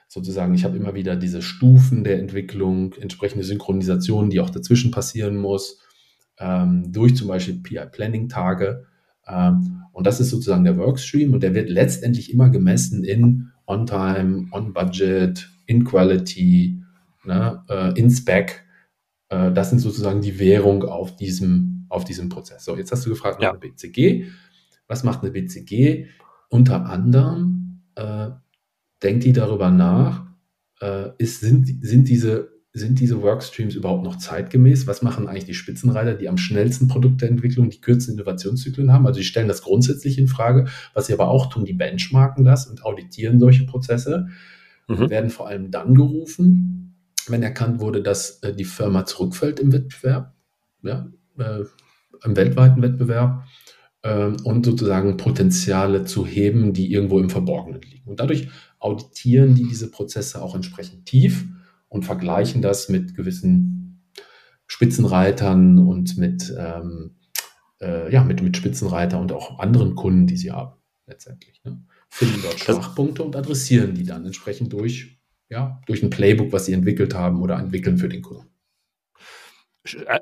[0.08, 5.36] sozusagen, ich habe immer wieder diese Stufen der Entwicklung, entsprechende Synchronisation, die auch dazwischen passieren
[5.36, 5.80] muss,
[6.38, 8.86] ähm, durch zum Beispiel PI-Planning-Tage.
[9.26, 14.48] Ähm, und das ist sozusagen der Workstream und der wird letztendlich immer gemessen in On-Time,
[14.52, 16.82] On-Budget, in Quality,
[17.24, 18.64] ne, äh, in Spec.
[19.28, 22.64] Äh, das sind sozusagen die Währung auf diesem, auf diesem Prozess.
[22.64, 23.50] So, jetzt hast du gefragt nach ja.
[23.50, 24.26] einer BCG.
[24.86, 26.06] Was macht eine BCG?
[26.50, 28.30] Unter anderem äh,
[29.04, 30.24] denkt die darüber nach,
[30.80, 34.86] äh, ist, sind, sind, diese, sind diese Workstreams überhaupt noch zeitgemäß?
[34.86, 39.06] Was machen eigentlich die Spitzenreiter, die am schnellsten Produktentwicklung, die kürzesten Innovationszyklen haben?
[39.06, 40.66] Also die stellen das grundsätzlich in Frage.
[40.94, 44.28] Was sie aber auch tun, die benchmarken das und auditieren solche Prozesse.
[44.88, 45.10] Mhm.
[45.10, 46.96] Werden vor allem dann gerufen,
[47.28, 50.34] wenn erkannt wurde, dass äh, die Firma zurückfällt im Wettbewerb,
[50.82, 51.64] ja, äh,
[52.24, 53.44] im weltweiten Wettbewerb
[54.02, 58.08] ähm, und sozusagen Potenziale zu heben, die irgendwo im Verborgenen liegen.
[58.08, 58.48] Und dadurch
[58.84, 61.46] auditieren die diese Prozesse auch entsprechend tief
[61.88, 64.10] und vergleichen das mit gewissen
[64.66, 67.16] Spitzenreitern und mit, ähm,
[67.80, 71.62] äh, ja, mit, mit Spitzenreiter und auch anderen Kunden, die sie haben, letztendlich.
[71.64, 71.82] Ne?
[72.10, 75.18] Finden dort Schwachpunkte und adressieren die dann entsprechend durch,
[75.48, 78.54] ja, durch ein Playbook, was sie entwickelt haben oder entwickeln für den Kunden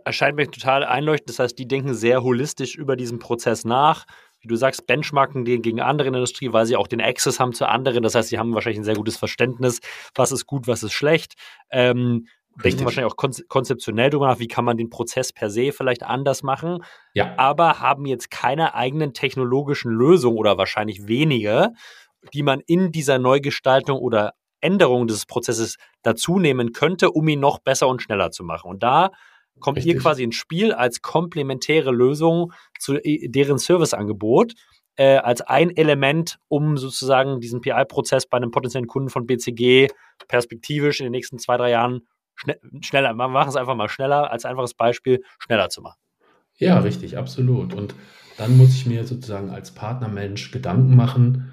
[0.04, 1.30] erscheint mir total einleuchtend.
[1.30, 4.06] Das heißt, die denken sehr holistisch über diesen Prozess nach.
[4.42, 7.38] Wie du sagst, benchmarken den gegen andere in der Industrie, weil sie auch den Access
[7.38, 8.02] haben zu anderen.
[8.02, 9.80] Das heißt, sie haben wahrscheinlich ein sehr gutes Verständnis,
[10.14, 11.34] was ist gut, was ist schlecht.
[11.70, 12.26] Ähm,
[12.62, 16.42] denken wahrscheinlich auch konzeptionell darüber nach, wie kann man den Prozess per se vielleicht anders
[16.42, 16.84] machen.
[17.14, 17.34] Ja.
[17.38, 21.70] Aber haben jetzt keine eigenen technologischen Lösungen oder wahrscheinlich wenige,
[22.34, 27.58] die man in dieser Neugestaltung oder Änderung des Prozesses dazu nehmen könnte, um ihn noch
[27.58, 28.70] besser und schneller zu machen.
[28.70, 29.10] Und da
[29.60, 29.94] kommt Richtig.
[29.94, 34.54] ihr quasi ins Spiel als komplementäre Lösung zu deren Serviceangebot,
[34.96, 39.88] äh, als ein Element, um sozusagen diesen PI-Prozess bei einem potenziellen Kunden von BCG
[40.28, 42.02] perspektivisch in den nächsten zwei, drei Jahren
[42.34, 45.98] schne schneller, wir machen es einfach mal schneller, als einfaches Beispiel, schneller zu machen.
[46.56, 47.74] Ja, richtig, absolut.
[47.74, 47.94] Und
[48.36, 51.52] dann muss ich mir sozusagen als Partnermensch Gedanken machen,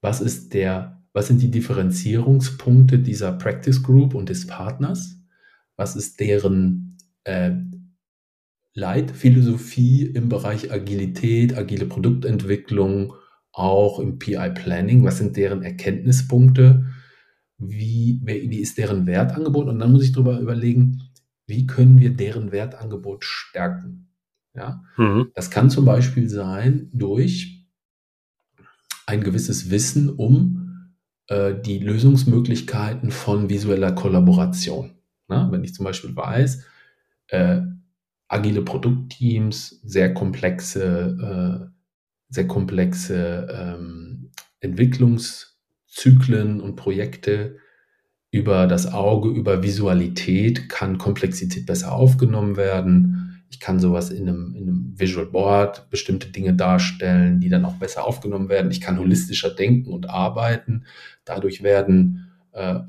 [0.00, 5.16] was ist der, was sind die Differenzierungspunkte dieser Practice Group und des Partners?
[5.76, 6.85] Was ist deren
[7.26, 7.52] äh,
[8.74, 13.14] Leitphilosophie im Bereich Agilität, agile Produktentwicklung,
[13.52, 15.04] auch im PI Planning?
[15.04, 16.86] Was sind deren Erkenntnispunkte?
[17.58, 19.68] Wie, wie ist deren Wertangebot?
[19.68, 21.00] Und dann muss ich darüber überlegen,
[21.46, 24.08] wie können wir deren Wertangebot stärken?
[24.54, 25.30] Ja, mhm.
[25.34, 27.66] das kann zum Beispiel sein durch
[29.06, 30.92] ein gewisses Wissen um
[31.28, 34.92] äh, die Lösungsmöglichkeiten von visueller Kollaboration.
[35.28, 36.64] Na, wenn ich zum Beispiel weiß,
[37.28, 37.60] äh,
[38.28, 41.66] agile Produktteams, sehr komplexe, äh,
[42.28, 47.56] sehr komplexe ähm, Entwicklungszyklen und Projekte
[48.30, 54.54] über das Auge, über Visualität kann Komplexität besser aufgenommen werden ich kann sowas in einem,
[54.54, 58.70] in einem Visual Board, bestimmte Dinge darstellen, die dann auch besser aufgenommen werden.
[58.70, 60.84] Ich kann holistischer denken und arbeiten.
[61.24, 62.80] Dadurch werden äh,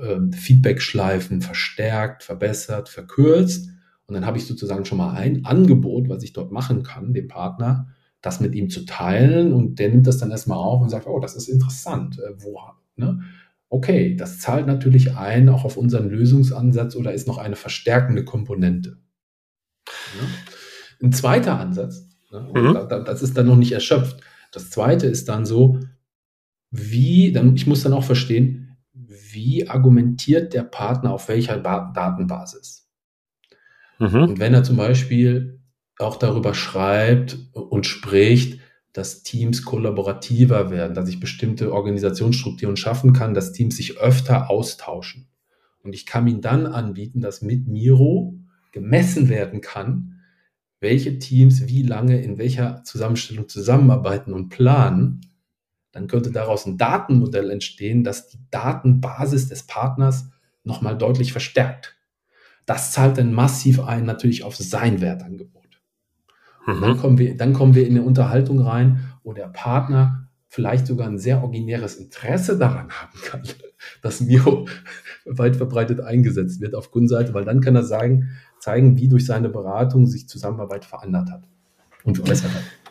[0.00, 3.68] äh, Feedback-Schleifen verstärkt, verbessert, verkürzt.
[4.06, 7.28] Und dann habe ich sozusagen schon mal ein Angebot, was ich dort machen kann, dem
[7.28, 7.88] Partner,
[8.22, 9.52] das mit ihm zu teilen.
[9.52, 12.18] Und der nimmt das dann erstmal auf und sagt, oh, das ist interessant.
[12.18, 12.60] Äh, wo,
[12.96, 13.20] ne?
[13.68, 18.98] Okay, das zahlt natürlich ein, auch auf unseren Lösungsansatz oder ist noch eine verstärkende Komponente.
[20.20, 20.28] Ne?
[21.02, 22.88] Ein zweiter Ansatz, ne, mhm.
[23.04, 24.20] das ist dann noch nicht erschöpft.
[24.52, 25.80] Das zweite ist dann so,
[26.70, 28.65] wie, dann, ich muss dann auch verstehen,
[29.36, 32.90] wie argumentiert der Partner auf welcher ba Datenbasis?
[34.00, 34.22] Mhm.
[34.22, 35.60] Und wenn er zum Beispiel
[35.98, 38.60] auch darüber schreibt und spricht,
[38.92, 45.28] dass Teams kollaborativer werden, dass ich bestimmte Organisationsstrukturen schaffen kann, dass Teams sich öfter austauschen.
[45.82, 48.34] Und ich kann ihn dann anbieten, dass mit Miro
[48.72, 50.22] gemessen werden kann,
[50.80, 55.20] welche Teams wie lange in welcher Zusammenstellung zusammenarbeiten und planen,
[55.96, 60.28] dann könnte daraus ein Datenmodell entstehen, das die Datenbasis des Partners
[60.62, 61.96] nochmal deutlich verstärkt.
[62.66, 65.80] Das zahlt dann massiv ein natürlich auf sein Wertangebot.
[66.66, 66.96] Und dann mhm.
[66.98, 71.18] kommen, wir, dann kommen wir in eine Unterhaltung rein, wo der Partner vielleicht sogar ein
[71.18, 73.42] sehr originäres Interesse daran haben kann,
[74.02, 74.68] dass Miro
[75.24, 79.48] weit verbreitet eingesetzt wird auf Kundenseite, weil dann kann er sagen, zeigen, wie durch seine
[79.48, 81.48] Beratung sich Zusammenarbeit verändert hat
[82.04, 82.85] und verbessert hat.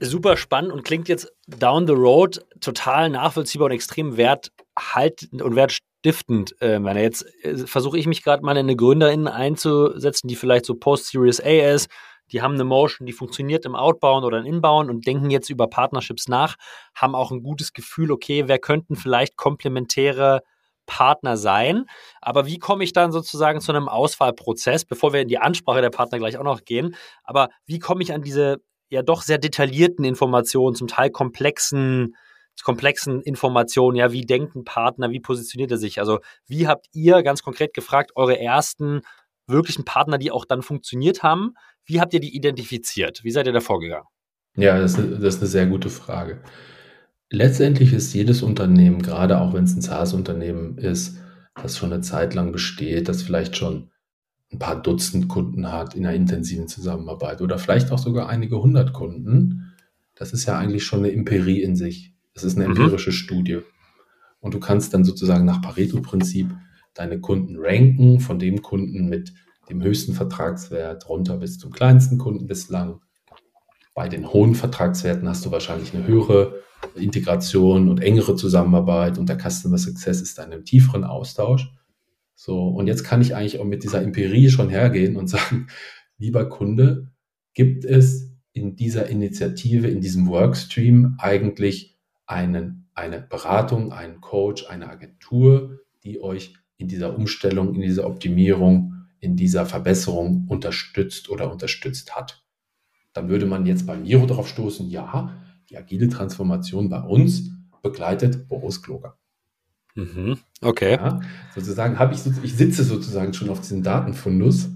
[0.00, 6.54] Super spannend und klingt jetzt down the road total nachvollziehbar und extrem werthaltend und wertstiftend.
[6.60, 10.74] Äh, jetzt äh, versuche ich mich gerade mal in eine Gründerin einzusetzen, die vielleicht so
[10.74, 11.88] Post-Series A ist,
[12.32, 15.68] die haben eine Motion, die funktioniert im Outbound oder im Inbound und denken jetzt über
[15.68, 16.56] Partnerships nach,
[16.94, 20.42] haben auch ein gutes Gefühl, okay, wer könnten vielleicht komplementäre
[20.86, 21.86] Partner sein.
[22.20, 25.90] Aber wie komme ich dann sozusagen zu einem Auswahlprozess, bevor wir in die Ansprache der
[25.90, 26.94] Partner gleich auch noch gehen?
[27.22, 32.16] Aber wie komme ich an diese ja doch sehr detaillierten Informationen, zum Teil komplexen,
[32.62, 33.96] komplexen Informationen?
[33.96, 35.10] Ja, wie denken Partner?
[35.10, 36.00] Wie positioniert er sich?
[36.00, 39.02] Also, wie habt ihr ganz konkret gefragt, eure ersten
[39.46, 41.54] wirklichen Partner, die auch dann funktioniert haben?
[41.84, 43.24] Wie habt ihr die identifiziert?
[43.24, 44.06] Wie seid ihr da vorgegangen?
[44.56, 46.40] Ja, das ist, das ist eine sehr gute Frage.
[47.30, 51.18] Letztendlich ist jedes Unternehmen, gerade auch wenn es ein SaaS-Unternehmen ist,
[51.60, 53.90] das schon eine Zeit lang besteht, das vielleicht schon
[54.54, 58.92] ein paar Dutzend Kunden hat in einer intensiven Zusammenarbeit oder vielleicht auch sogar einige hundert
[58.92, 59.72] Kunden,
[60.14, 62.14] das ist ja eigentlich schon eine Empirie in sich.
[62.34, 62.76] Das ist eine mhm.
[62.76, 63.14] empirische mhm.
[63.14, 63.58] Studie.
[64.40, 66.54] Und du kannst dann sozusagen nach Pareto-Prinzip
[66.94, 69.32] deine Kunden ranken, von dem Kunden mit
[69.68, 73.00] dem höchsten Vertragswert runter bis zum kleinsten Kunden bislang.
[73.94, 76.60] Bei den hohen Vertragswerten hast du wahrscheinlich eine höhere
[76.94, 81.72] Integration und engere Zusammenarbeit und der Customer Success ist dann im tieferen Austausch.
[82.34, 85.68] So, und jetzt kann ich eigentlich auch mit dieser Empirie schon hergehen und sagen,
[86.18, 87.10] lieber Kunde,
[87.54, 94.88] gibt es in dieser Initiative, in diesem Workstream eigentlich einen, eine Beratung, einen Coach, eine
[94.88, 102.14] Agentur, die euch in dieser Umstellung, in dieser Optimierung, in dieser Verbesserung unterstützt oder unterstützt
[102.14, 102.44] hat.
[103.12, 105.40] Dann würde man jetzt bei Miro darauf stoßen, ja,
[105.70, 107.50] die agile Transformation bei uns
[107.82, 109.18] begleitet Boris Kloger.
[109.94, 110.38] Mhm.
[110.60, 110.92] Okay.
[110.92, 111.20] Ja,
[111.54, 114.70] sozusagen habe ich, ich sitze sozusagen schon auf diesem Datenfundus.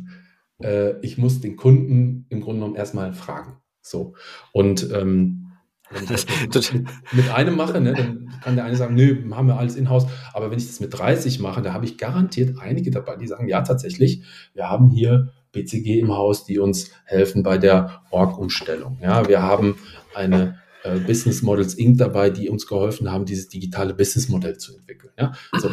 [0.62, 3.58] Äh, ich muss den Kunden im Grunde genommen erstmal fragen.
[3.80, 4.14] So.
[4.52, 5.52] Und ähm,
[5.90, 9.48] Wenn ich das mit, mit, einem mache, ne, dann kann der eine sagen, nö, haben
[9.48, 10.06] wir alles in-house.
[10.32, 13.48] Aber wenn ich das mit 30 mache, da habe ich garantiert einige dabei, die sagen,
[13.48, 14.22] ja, tatsächlich,
[14.54, 18.98] wir haben hier BCG im Haus, die uns helfen bei der Org-Umstellung.
[19.02, 19.76] Ja, wir haben
[20.14, 20.60] eine
[20.96, 21.98] äh, Business Models Inc.
[21.98, 25.12] dabei, die uns geholfen haben, dieses digitale Business Modell zu entwickeln.
[25.18, 25.70] Ja, so.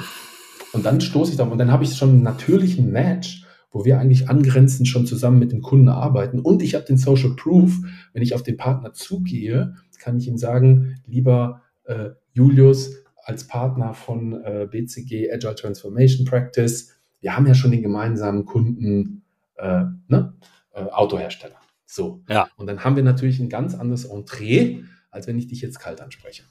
[0.73, 3.99] Und dann stoße ich da und dann habe ich schon einen natürlichen Match, wo wir
[3.99, 6.39] eigentlich angrenzend schon zusammen mit dem Kunden arbeiten.
[6.39, 7.77] Und ich habe den Social Proof,
[8.13, 12.91] wenn ich auf den Partner zugehe, kann ich ihm sagen, lieber äh, Julius
[13.23, 16.91] als Partner von äh, BCG Agile Transformation Practice,
[17.21, 19.23] wir haben ja schon den gemeinsamen Kunden
[19.55, 20.35] äh, ne?
[20.73, 21.55] Äh, Autohersteller.
[21.87, 22.21] So.
[22.29, 22.47] Ja.
[22.55, 24.83] Und dann haben wir natürlich ein ganz anderes Entree,
[25.15, 26.43] als wenn ich dich jetzt kalt anspreche.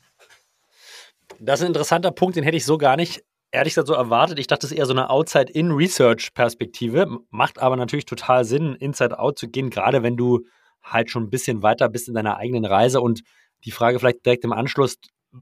[1.38, 4.38] Das ist ein interessanter Punkt, den hätte ich so gar nicht ehrlich gesagt so erwartet.
[4.38, 7.20] Ich dachte, das ist eher so eine Outside-in-Research-Perspektive.
[7.30, 10.40] Macht aber natürlich total Sinn, Inside-out zu gehen, gerade wenn du
[10.82, 13.00] halt schon ein bisschen weiter bist in deiner eigenen Reise.
[13.00, 13.22] Und
[13.64, 14.96] die Frage vielleicht direkt im Anschluss,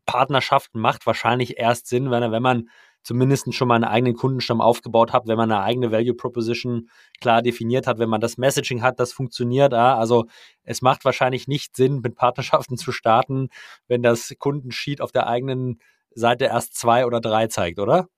[0.04, 2.68] Partnerschaften macht wahrscheinlich erst Sinn, wenn, wenn man
[3.02, 6.88] zumindest schon mal einen eigenen Kundenstamm aufgebaut hat, wenn man eine eigene Value Proposition
[7.20, 9.74] klar definiert hat, wenn man das Messaging hat, das funktioniert.
[9.74, 10.26] Also
[10.64, 13.48] es macht wahrscheinlich nicht Sinn, mit Partnerschaften zu starten,
[13.88, 15.78] wenn das Kundensheet auf der eigenen
[16.14, 18.08] Seite erst zwei oder drei zeigt, oder?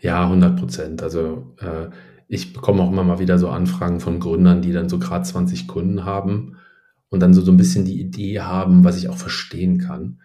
[0.00, 1.02] Ja, 100 Prozent.
[1.02, 1.88] Also äh,
[2.28, 5.68] ich bekomme auch immer mal wieder so Anfragen von Gründern, die dann so gerade 20
[5.68, 6.56] Kunden haben
[7.08, 10.20] und dann so, so ein bisschen die Idee haben, was ich auch verstehen kann.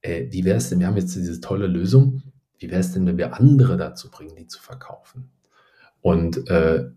[0.00, 2.22] Äh, wie wäre es denn, wir haben jetzt diese tolle Lösung,
[2.62, 5.30] wie wäre es denn, wenn wir andere dazu bringen, die zu verkaufen?
[6.00, 6.90] Und äh,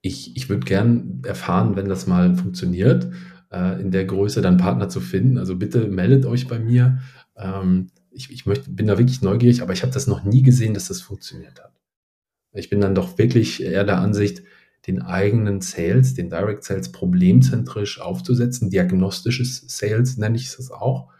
[0.00, 3.08] ich, ich würde gern erfahren, wenn das mal funktioniert,
[3.50, 5.38] äh, in der Größe dann Partner zu finden.
[5.38, 7.00] Also bitte meldet euch bei mir.
[7.36, 10.74] Ähm, ich, ich möchte, bin da wirklich neugierig, aber ich habe das noch nie gesehen,
[10.74, 11.72] dass das funktioniert hat.
[12.52, 14.42] Ich bin dann doch wirklich eher der Ansicht,
[14.86, 21.11] den eigenen Sales, den Direct Sales problemzentrisch aufzusetzen, diagnostisches Sales nenne ich es auch,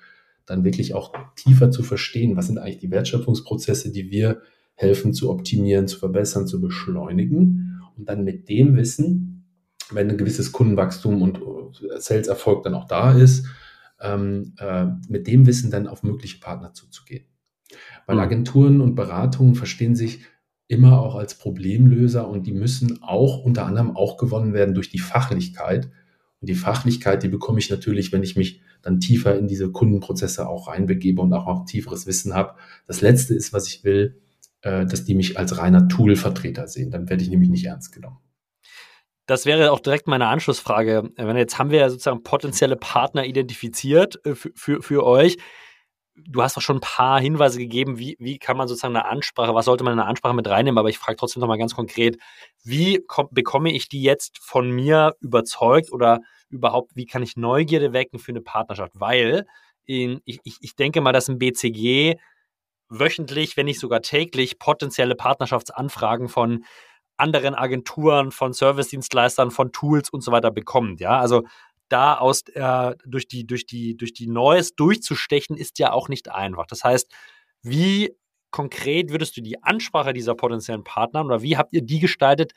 [0.52, 4.42] dann wirklich auch tiefer zu verstehen, was sind eigentlich die Wertschöpfungsprozesse, die wir
[4.74, 9.44] helfen zu optimieren, zu verbessern, zu beschleunigen und dann mit dem Wissen,
[9.90, 13.46] wenn ein gewisses Kundenwachstum und äh, Sales-Erfolg dann auch da ist,
[14.00, 17.26] ähm, äh, mit dem Wissen dann auf mögliche Partner zuzugehen.
[18.06, 18.22] Weil mhm.
[18.22, 20.20] Agenturen und Beratungen verstehen sich
[20.68, 24.98] immer auch als Problemlöser und die müssen auch unter anderem auch gewonnen werden durch die
[24.98, 25.90] Fachlichkeit.
[26.42, 30.48] Und die Fachlichkeit, die bekomme ich natürlich, wenn ich mich dann tiefer in diese Kundenprozesse
[30.48, 32.56] auch reinbegebe und auch, auch tieferes Wissen habe.
[32.88, 34.20] Das Letzte ist, was ich will,
[34.62, 36.90] äh, dass die mich als reiner Tool-Vertreter sehen.
[36.90, 38.18] Dann werde ich nämlich nicht ernst genommen.
[39.26, 41.10] Das wäre auch direkt meine Anschlussfrage.
[41.16, 45.38] Wenn jetzt haben wir ja sozusagen potenzielle Partner identifiziert äh, für, für, für euch.
[46.26, 49.54] Du hast auch schon ein paar Hinweise gegeben, wie, wie kann man sozusagen eine Ansprache,
[49.54, 52.18] was sollte man in eine Ansprache mit reinnehmen, aber ich frage trotzdem nochmal ganz konkret,
[52.64, 57.92] wie komm, bekomme ich die jetzt von mir überzeugt oder überhaupt, wie kann ich Neugierde
[57.92, 58.92] wecken für eine Partnerschaft?
[58.94, 59.46] Weil
[59.84, 62.16] in, ich, ich denke mal, dass ein BCG
[62.88, 66.64] wöchentlich, wenn nicht sogar täglich, potenzielle Partnerschaftsanfragen von
[67.16, 71.00] anderen Agenturen, von Servicedienstleistern, von Tools und so weiter bekommt.
[71.00, 71.44] Ja, also
[71.92, 76.30] da aus äh, durch die durch die durch die Neues durchzustechen ist ja auch nicht
[76.30, 76.66] einfach.
[76.66, 77.12] Das heißt,
[77.62, 78.16] wie
[78.50, 82.52] konkret würdest du die Ansprache dieser potenziellen Partner oder wie habt ihr die gestaltet,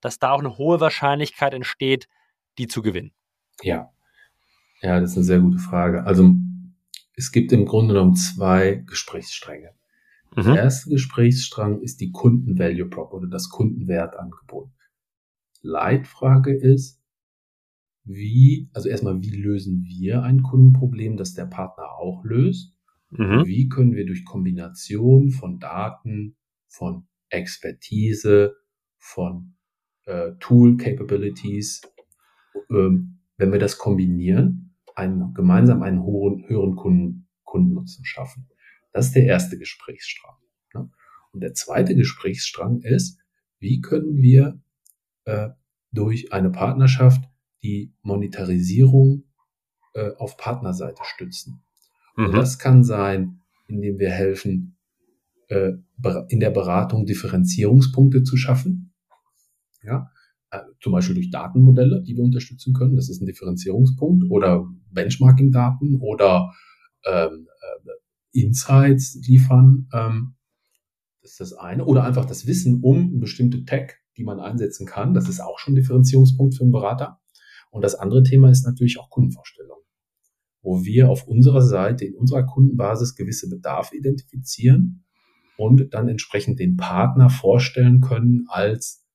[0.00, 2.08] dass da auch eine hohe Wahrscheinlichkeit entsteht,
[2.58, 3.12] die zu gewinnen?
[3.62, 3.90] Ja,
[4.82, 6.04] ja, das ist eine sehr gute Frage.
[6.04, 6.32] Also
[7.16, 9.74] es gibt im Grunde genommen zwei Gesprächsstränge.
[10.34, 10.42] Mhm.
[10.44, 14.70] Der erste Gesprächsstrang ist die Kunden-Value Prop oder das Kundenwertangebot.
[15.62, 16.99] Leitfrage ist,
[18.12, 22.74] wie, also erstmal, wie lösen wir ein Kundenproblem, das der Partner auch löst?
[23.10, 23.44] Mhm.
[23.46, 26.36] Wie können wir durch Kombination von Daten,
[26.68, 28.56] von Expertise,
[28.98, 29.54] von
[30.04, 31.82] äh, Tool Capabilities
[32.70, 38.48] ähm, wenn wir das kombinieren, einen, gemeinsam einen hohen, höheren Kunden, Kundennutzen schaffen.
[38.92, 40.36] Das ist der erste Gesprächsstrang.
[40.74, 40.90] Ne?
[41.32, 43.18] Und der zweite Gesprächsstrang ist,
[43.58, 44.60] wie können wir
[45.24, 45.50] äh,
[45.90, 47.29] durch eine Partnerschaft
[47.62, 49.24] die Monetarisierung
[49.94, 51.62] äh, auf Partnerseite stützen.
[52.16, 52.26] Mhm.
[52.26, 54.76] Und das kann sein, indem wir helfen,
[55.48, 55.72] äh,
[56.28, 58.92] in der Beratung Differenzierungspunkte zu schaffen.
[59.82, 60.10] Ja,
[60.50, 62.96] äh, zum Beispiel durch Datenmodelle, die wir unterstützen können.
[62.96, 66.52] Das ist ein Differenzierungspunkt oder Benchmarking-Daten oder
[67.04, 69.88] ähm, äh, Insights liefern.
[69.92, 70.34] Ähm,
[71.22, 71.84] das ist das eine.
[71.84, 75.14] Oder einfach das Wissen um eine bestimmte Tech, die man einsetzen kann.
[75.14, 77.20] Das ist auch schon ein Differenzierungspunkt für einen Berater.
[77.70, 79.78] Und das andere Thema ist natürlich auch Kundenvorstellung,
[80.62, 85.04] wo wir auf unserer Seite, in unserer Kundenbasis gewisse Bedarfe identifizieren
[85.56, 89.06] und dann entsprechend den Partner vorstellen können als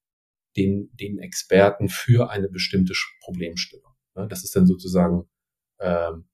[0.56, 3.91] den, den Experten für eine bestimmte Problemstellung.
[4.14, 5.28] Das ist dann sozusagen
[5.80, 6.26] ähm,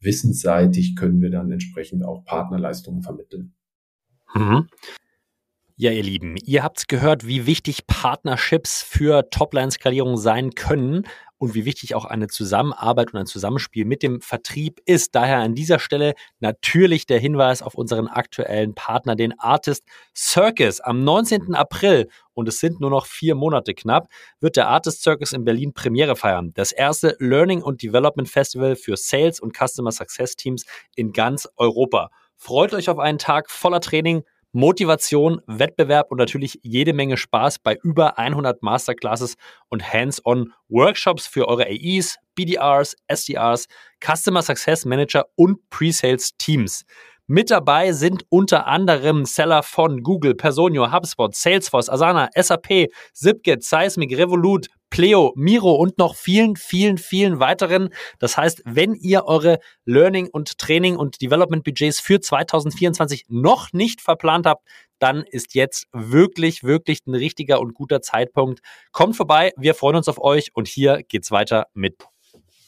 [0.00, 3.54] wissensseitig können wir dann entsprechend auch Partnerleistungen vermitteln.
[4.34, 4.68] Mhm.
[5.78, 11.06] Ja, ihr Lieben, ihr habt gehört, wie wichtig Partnerships für Topline-Skalierung sein können
[11.38, 15.14] und wie wichtig auch eine Zusammenarbeit und ein Zusammenspiel mit dem Vertrieb ist.
[15.14, 19.84] Daher an dieser Stelle natürlich der Hinweis auf unseren aktuellen Partner, den Artist
[20.14, 20.80] Circus.
[20.80, 21.54] Am 19.
[21.54, 24.08] April, und es sind nur noch vier Monate knapp,
[24.40, 26.52] wird der Artist Circus in Berlin Premiere feiern.
[26.54, 30.64] Das erste Learning und Development Festival für Sales und Customer Success Teams
[30.94, 32.10] in ganz Europa.
[32.36, 34.22] Freut euch auf einen Tag voller Training,
[34.56, 39.36] Motivation, Wettbewerb und natürlich jede Menge Spaß bei über 100 Masterclasses
[39.68, 43.66] und Hands-on Workshops für eure AEs, BDRs, SDRs,
[44.02, 46.86] Customer Success Manager und Pre-Sales Teams.
[47.28, 54.16] Mit dabei sind unter anderem Seller von Google, Personio, HubSpot, Salesforce, Asana, SAP, Zipgit, Seismic,
[54.16, 57.88] Revolut, Pleo, Miro und noch vielen, vielen, vielen weiteren.
[58.20, 64.00] Das heißt, wenn ihr eure Learning und Training und Development Budgets für 2024 noch nicht
[64.00, 64.64] verplant habt,
[65.00, 68.60] dann ist jetzt wirklich, wirklich ein richtiger und guter Zeitpunkt.
[68.92, 71.96] Kommt vorbei, wir freuen uns auf euch und hier geht's weiter mit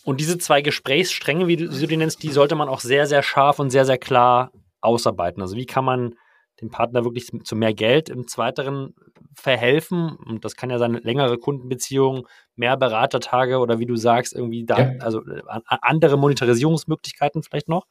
[0.09, 3.07] und diese zwei Gesprächsstränge, wie du, wie du die nennst, die sollte man auch sehr,
[3.07, 5.43] sehr scharf und sehr, sehr klar ausarbeiten.
[5.43, 6.15] Also wie kann man
[6.63, 8.95] dem Partner wirklich zu mehr Geld im Zweiteren
[9.35, 10.17] verhelfen?
[10.17, 12.23] Und das kann ja sein, längere Kundenbeziehungen,
[12.57, 14.99] mehr Beratertage oder wie du sagst, irgendwie da, ja.
[15.01, 17.85] also äh, andere Monetarisierungsmöglichkeiten vielleicht noch.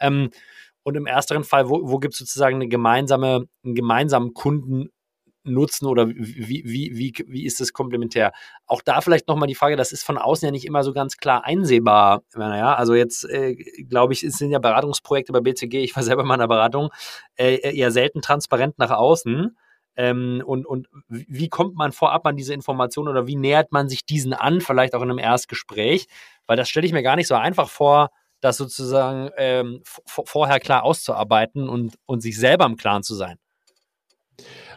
[0.00, 0.30] Ähm,
[0.82, 4.88] und im ersteren Fall, wo, wo gibt es sozusagen eine gemeinsame, einen gemeinsamen Kunden
[5.44, 8.32] nutzen oder wie, wie, wie, wie ist das komplementär?
[8.66, 11.16] Auch da vielleicht nochmal die Frage, das ist von außen ja nicht immer so ganz
[11.16, 12.22] klar einsehbar.
[12.34, 16.24] Naja, also jetzt äh, glaube ich, es sind ja Beratungsprojekte bei BCG, ich war selber
[16.24, 16.90] mal in der Beratung,
[17.36, 19.56] äh, eher selten transparent nach außen.
[19.94, 24.06] Ähm, und, und wie kommt man vorab an diese Informationen oder wie nähert man sich
[24.06, 26.06] diesen an, vielleicht auch in einem Erstgespräch?
[26.46, 30.82] Weil das stelle ich mir gar nicht so einfach vor, das sozusagen ähm, vorher klar
[30.82, 33.38] auszuarbeiten und, und sich selber im Klaren zu sein.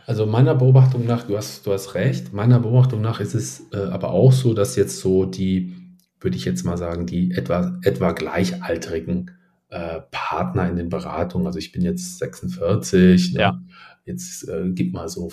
[0.05, 3.77] Also meiner Beobachtung nach, du hast, du hast recht, meiner Beobachtung nach ist es äh,
[3.77, 5.73] aber auch so, dass jetzt so die,
[6.19, 9.31] würde ich jetzt mal sagen, die etwa, etwa gleichaltrigen
[9.69, 13.39] äh, Partner in den Beratungen, also ich bin jetzt 46, ne?
[13.39, 13.61] ja.
[14.05, 15.31] jetzt äh, gib mal so,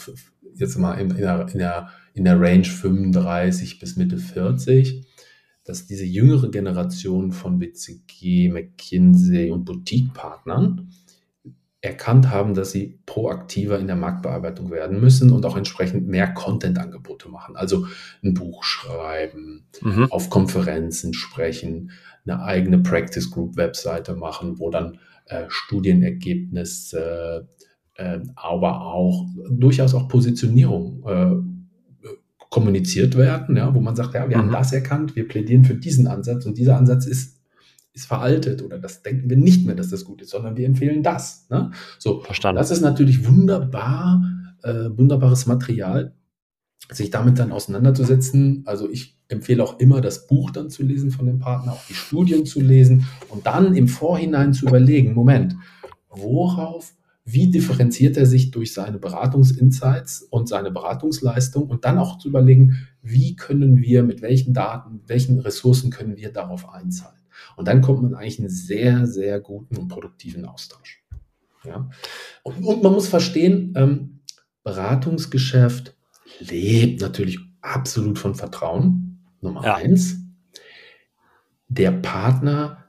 [0.55, 5.07] jetzt mal in, in, der, in, der, in der Range 35 bis Mitte 40,
[5.65, 10.89] dass diese jüngere Generation von BCG, McKinsey und Boutique-Partnern,
[11.83, 17.29] erkannt haben, dass sie proaktiver in der Marktbearbeitung werden müssen und auch entsprechend mehr Content-Angebote
[17.29, 17.57] machen.
[17.57, 17.87] Also
[18.23, 20.07] ein Buch schreiben, mhm.
[20.11, 21.91] auf Konferenzen sprechen,
[22.25, 27.49] eine eigene Practice Group Webseite machen, wo dann äh, Studienergebnisse,
[27.97, 31.35] äh, aber auch durchaus auch Positionierung äh,
[32.49, 34.43] kommuniziert werden, ja, wo man sagt, ja, wir mhm.
[34.43, 37.42] haben das erkannt, wir plädieren für diesen Ansatz und dieser Ansatz ist
[37.95, 41.03] ist veraltet oder das denken wir nicht mehr, dass das gut ist, sondern wir empfehlen
[41.03, 41.47] das.
[41.51, 41.71] Ne?
[41.99, 42.59] So, Verstanden.
[42.59, 44.23] Das ist natürlich wunderbar,
[44.63, 46.15] äh, wunderbares Material,
[46.91, 48.63] sich damit dann auseinanderzusetzen.
[48.67, 51.95] Also ich empfehle auch immer, das Buch dann zu lesen von dem Partner, auch die
[51.95, 55.57] Studien zu lesen und dann im Vorhinein zu überlegen, Moment,
[56.09, 62.29] worauf, wie differenziert er sich durch seine Beratungsinsights und seine Beratungsleistung und dann auch zu
[62.29, 67.22] überlegen, wie können wir, mit welchen Daten, welchen Ressourcen können wir darauf einzahlen.
[67.57, 71.03] Und dann kommt man eigentlich einen sehr, sehr guten und produktiven Austausch.
[71.65, 71.89] Ja?
[72.43, 74.21] Und, und man muss verstehen, ähm,
[74.65, 75.97] Beratungsgeschäft
[76.39, 79.21] lebt natürlich absolut von Vertrauen.
[79.41, 79.75] Nummer ja.
[79.75, 80.19] eins.
[81.69, 82.85] Der Partner,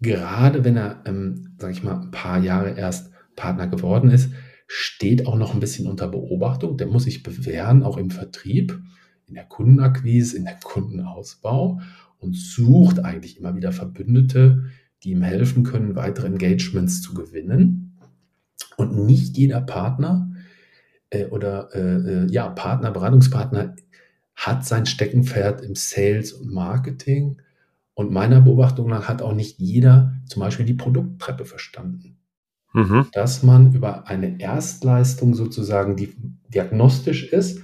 [0.00, 4.30] gerade wenn er, ähm, sage ich mal, ein paar Jahre erst Partner geworden ist,
[4.66, 6.76] steht auch noch ein bisschen unter Beobachtung.
[6.76, 8.78] Der muss sich bewähren, auch im Vertrieb,
[9.26, 11.80] in der Kundenakquise, in der Kundenausbau
[12.18, 14.64] und sucht eigentlich immer wieder Verbündete,
[15.02, 17.98] die ihm helfen können, weitere Engagements zu gewinnen.
[18.76, 20.30] Und nicht jeder Partner
[21.10, 23.76] äh, oder äh, äh, ja, Partner, Beratungspartner
[24.34, 27.40] hat sein Steckenpferd im Sales und Marketing.
[27.94, 32.18] Und meiner Beobachtung nach hat auch nicht jeder zum Beispiel die Produkttreppe verstanden.
[32.74, 33.06] Mhm.
[33.12, 36.14] Dass man über eine Erstleistung sozusagen, die
[36.48, 37.62] diagnostisch ist,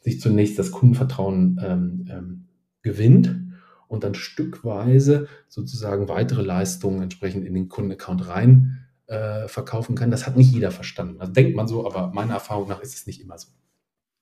[0.00, 2.44] sich zunächst das Kundenvertrauen ähm, ähm,
[2.80, 3.45] gewinnt
[3.88, 10.10] und dann stückweise sozusagen weitere Leistungen entsprechend in den Kundenaccount rein äh, verkaufen kann.
[10.10, 11.18] Das hat nicht jeder verstanden.
[11.18, 13.48] Das denkt man so, aber meiner Erfahrung nach ist es nicht immer so.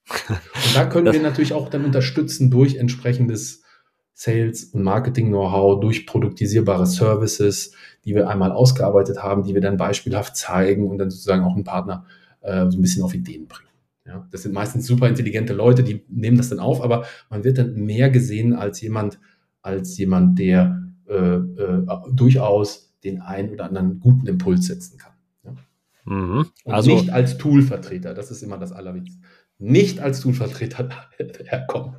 [0.29, 3.63] Und da können wir natürlich auch dann unterstützen durch entsprechendes
[4.13, 7.73] Sales- und Marketing-Know-how, durch produktisierbare Services,
[8.05, 11.65] die wir einmal ausgearbeitet haben, die wir dann beispielhaft zeigen und dann sozusagen auch einen
[11.65, 12.07] Partner
[12.41, 13.69] äh, so ein bisschen auf Ideen bringen.
[14.07, 17.59] Ja, das sind meistens super intelligente Leute, die nehmen das dann auf, aber man wird
[17.59, 19.19] dann mehr gesehen als jemand,
[19.65, 25.13] als jemand, der äh, äh, durchaus den einen oder anderen guten Impuls setzen kann.
[25.45, 25.55] Ja?
[26.05, 26.47] Mhm.
[26.65, 29.23] Also nicht als Toolvertreter, das ist immer das Allerwichtigste.
[29.59, 30.91] Nicht als Toolvertreter
[31.45, 31.97] herkommen.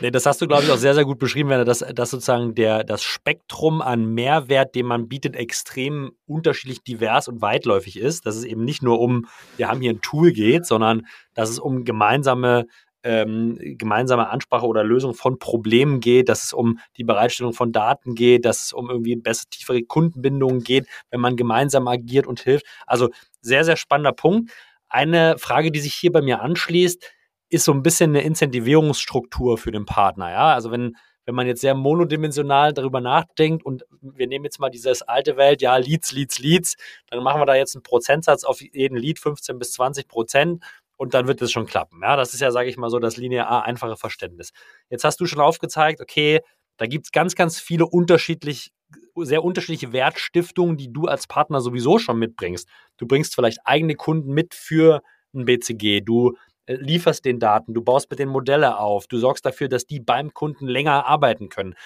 [0.00, 2.54] Nee, das hast du, glaube ich, auch sehr, sehr gut beschrieben, wenn das, das sozusagen
[2.54, 8.26] der, das Spektrum an Mehrwert, den man bietet, extrem unterschiedlich divers und weitläufig ist.
[8.26, 9.26] Dass es eben nicht nur um,
[9.56, 12.66] wir haben hier ein Tool geht, sondern dass es um gemeinsame
[13.02, 18.14] ähm, gemeinsame Ansprache oder Lösung von Problemen geht, dass es um die Bereitstellung von Daten
[18.14, 22.66] geht, dass es um irgendwie bessere, tiefere Kundenbindungen geht, wenn man gemeinsam agiert und hilft.
[22.86, 23.08] Also
[23.40, 24.50] sehr, sehr spannender Punkt.
[24.88, 27.10] Eine Frage, die sich hier bei mir anschließt,
[27.48, 30.30] ist so ein bisschen eine Incentivierungsstruktur für den Partner.
[30.30, 34.70] Ja, also wenn, wenn man jetzt sehr monodimensional darüber nachdenkt und wir nehmen jetzt mal
[34.70, 36.76] dieses alte Welt, ja, Leads, Leads, Leads,
[37.08, 40.64] dann machen wir da jetzt einen Prozentsatz auf jeden Lead 15 bis 20 Prozent
[41.00, 42.00] und dann wird es schon klappen.
[42.02, 44.50] Ja, das ist ja, sage ich mal so, das linear einfache Verständnis.
[44.90, 46.40] Jetzt hast du schon aufgezeigt, okay,
[46.76, 48.70] da gibt es ganz, ganz viele unterschiedlich,
[49.16, 52.68] sehr unterschiedliche Wertstiftungen, die du als Partner sowieso schon mitbringst.
[52.98, 55.00] Du bringst vielleicht eigene Kunden mit für
[55.34, 56.36] ein BCG, du
[56.66, 60.00] äh, lieferst den Daten, du baust mit den Modelle auf, du sorgst dafür, dass die
[60.00, 61.76] beim Kunden länger arbeiten können.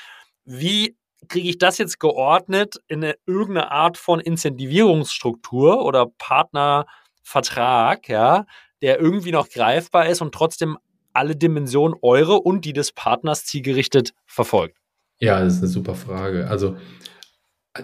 [0.44, 0.96] Wie
[1.28, 8.44] kriege ich das jetzt geordnet in eine, irgendeine Art von Incentivierungsstruktur oder Partnervertrag, ja,
[8.84, 10.76] der irgendwie noch greifbar ist und trotzdem
[11.14, 14.76] alle Dimensionen eure und die des Partners zielgerichtet verfolgt?
[15.20, 16.48] Ja, das ist eine super Frage.
[16.48, 16.76] Also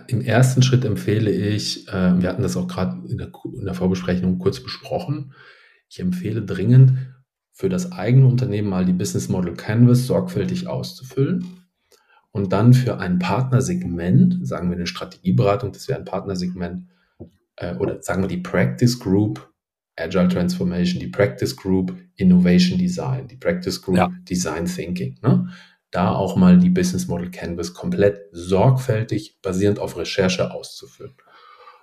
[0.09, 4.39] im ersten Schritt empfehle ich, äh, wir hatten das auch gerade in, in der, Vorbesprechung
[4.39, 5.33] kurz besprochen,
[5.89, 6.93] ich empfehle dringend,
[7.51, 11.65] für das eigene Unternehmen mal die Business Model Canvas sorgfältig auszufüllen
[12.31, 16.89] und dann für ein Partnersegment, sagen wir eine Strategieberatung, das wäre ein Partnersegment,
[17.57, 19.50] äh, oder sagen wir die Practice Group
[20.01, 24.11] Agile Transformation, die Practice Group Innovation Design, die Practice Group ja.
[24.29, 25.19] Design Thinking.
[25.23, 25.49] Ne?
[25.91, 31.15] Da auch mal die Business Model Canvas komplett sorgfältig basierend auf Recherche auszufüllen.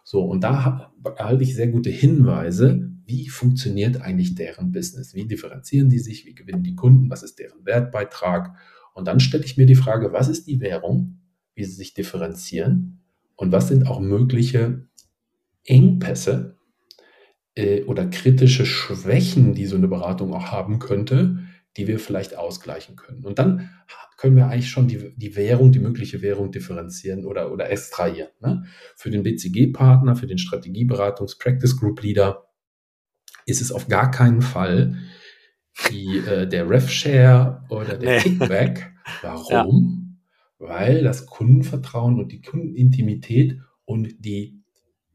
[0.03, 5.13] So, und da erhalte ich sehr gute Hinweise, wie funktioniert eigentlich deren Business?
[5.13, 6.25] Wie differenzieren die sich?
[6.25, 7.09] Wie gewinnen die Kunden?
[7.09, 8.55] Was ist deren Wertbeitrag?
[8.93, 11.19] Und dann stelle ich mir die Frage, was ist die Währung?
[11.55, 12.99] Wie sie sich differenzieren?
[13.35, 14.87] Und was sind auch mögliche
[15.63, 16.56] Engpässe
[17.57, 21.39] äh, oder kritische Schwächen, die so eine Beratung auch haben könnte,
[21.75, 23.25] die wir vielleicht ausgleichen können?
[23.25, 23.69] Und dann
[24.17, 28.31] können wir eigentlich schon die, die Währung, die mögliche Währung differenzieren oder, oder extrahieren.
[28.41, 28.65] Ne?
[28.95, 32.47] Für den BCG-Partner, für den Strategieberatungs-Practice Group Leader
[33.45, 34.97] ist es auf gar keinen Fall
[35.89, 38.21] die, äh, der RevShare oder der nee.
[38.21, 38.91] Kickback.
[39.21, 40.19] Warum?
[40.59, 40.67] Ja.
[40.67, 44.56] Weil das Kundenvertrauen und die Kundenintimität und die,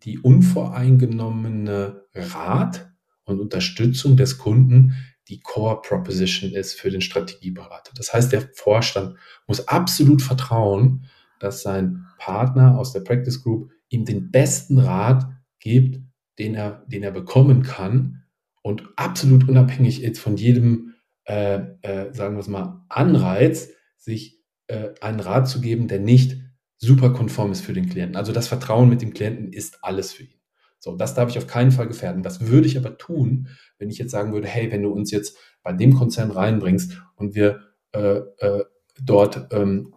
[0.04, 2.92] die unvoreingenommene Rat
[3.24, 4.94] und Unterstützung des Kunden
[5.28, 7.92] die Core Proposition ist für den Strategieberater.
[7.96, 11.06] Das heißt, der Vorstand muss absolut vertrauen,
[11.38, 15.26] dass sein Partner aus der Practice Group ihm den besten Rat
[15.58, 16.00] gibt,
[16.38, 18.24] den er, den er bekommen kann
[18.62, 20.94] und absolut unabhängig jetzt von jedem,
[21.24, 26.41] äh, äh, sagen wir es mal, Anreiz, sich äh, einen Rat zu geben, der nicht
[26.82, 28.16] super konform ist für den Klienten.
[28.16, 30.40] Also das Vertrauen mit dem Klienten ist alles für ihn.
[30.80, 32.24] So, das darf ich auf keinen Fall gefährden.
[32.24, 35.38] Das würde ich aber tun, wenn ich jetzt sagen würde, hey, wenn du uns jetzt
[35.62, 37.60] bei dem Konzern reinbringst und wir
[37.92, 38.64] äh, äh,
[39.00, 39.94] dort ähm,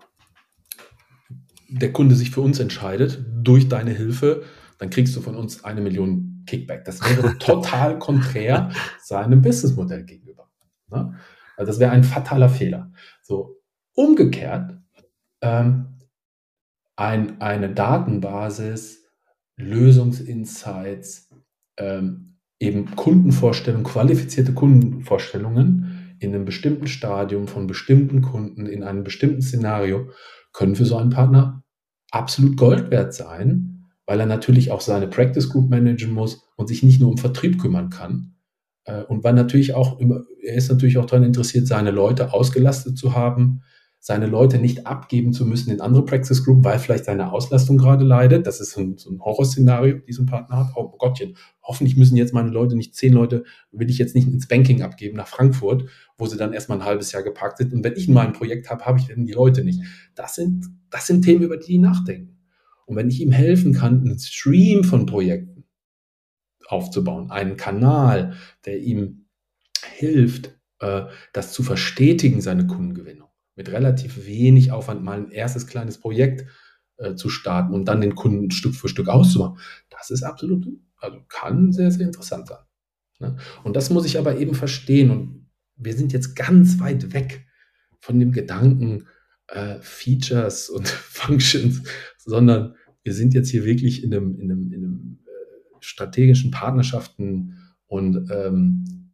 [1.69, 4.43] der Kunde sich für uns entscheidet durch deine Hilfe,
[4.77, 6.86] dann kriegst du von uns eine Million Kickback.
[6.86, 8.69] Das wäre total konträr
[9.01, 10.51] seinem Businessmodell gegenüber.
[10.91, 11.17] Ne?
[11.57, 12.91] Also das wäre ein fataler Fehler.
[13.23, 13.59] So
[13.95, 14.77] umgekehrt
[15.41, 15.94] ähm,
[16.95, 19.05] ein, eine Datenbasis
[19.57, 21.29] Lösungsinsights,
[21.77, 29.41] ähm, eben Kundenvorstellungen, qualifizierte Kundenvorstellungen in einem bestimmten Stadium von bestimmten Kunden in einem bestimmten
[29.41, 30.09] Szenario
[30.53, 31.63] können für so einen Partner
[32.11, 36.83] absolut Gold wert sein, weil er natürlich auch seine Practice Group managen muss und sich
[36.83, 38.35] nicht nur um Vertrieb kümmern kann.
[38.85, 43.15] Äh, und weil natürlich auch, er ist natürlich auch daran interessiert, seine Leute ausgelastet zu
[43.15, 43.63] haben,
[44.08, 48.06] seine Leute nicht abgeben zu müssen in andere Praxis Group, weil vielleicht seine Auslastung gerade
[48.06, 48.45] leidet.
[48.45, 50.74] Das ist so ein, so ein Horrorszenario, diesen Partner hat.
[50.76, 54.47] Oh Gottchen, hoffentlich müssen jetzt meine Leute nicht zehn Leute, will ich jetzt nicht ins
[54.47, 55.89] Banking abgeben nach Frankfurt,
[56.20, 57.74] wo sie dann erstmal ein halbes Jahr geparkt sind.
[57.74, 59.82] Und wenn ich mal ein Projekt habe, habe ich dann die Leute nicht.
[60.14, 62.38] Das sind, das sind Themen, über die die nachdenken.
[62.86, 65.64] Und wenn ich ihm helfen kann, einen Stream von Projekten
[66.68, 68.36] aufzubauen, einen Kanal,
[68.66, 69.26] der ihm
[69.95, 73.24] hilft, äh, das zu verstetigen, seine Kundengewinnung
[73.56, 76.45] mit relativ wenig Aufwand mal ein erstes kleines Projekt
[76.97, 79.58] äh, zu starten und dann den Kunden Stück für Stück auszumachen.
[79.89, 82.64] Das ist absolut, also kann sehr, sehr interessant sein.
[83.20, 83.38] Ne?
[83.64, 85.10] Und das muss ich aber eben verstehen.
[85.12, 87.47] Und wir sind jetzt ganz weit weg
[87.99, 89.08] von dem Gedanken,
[89.47, 91.84] äh, Features und Functions,
[92.18, 97.58] sondern wir sind jetzt hier wirklich in einem, in einem, in einem äh, strategischen Partnerschaften
[97.88, 99.14] und ähm,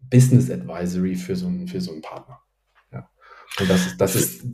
[0.00, 2.40] Business Advisory für so einen, für so einen Partner.
[3.60, 4.44] Und das ist, das ist,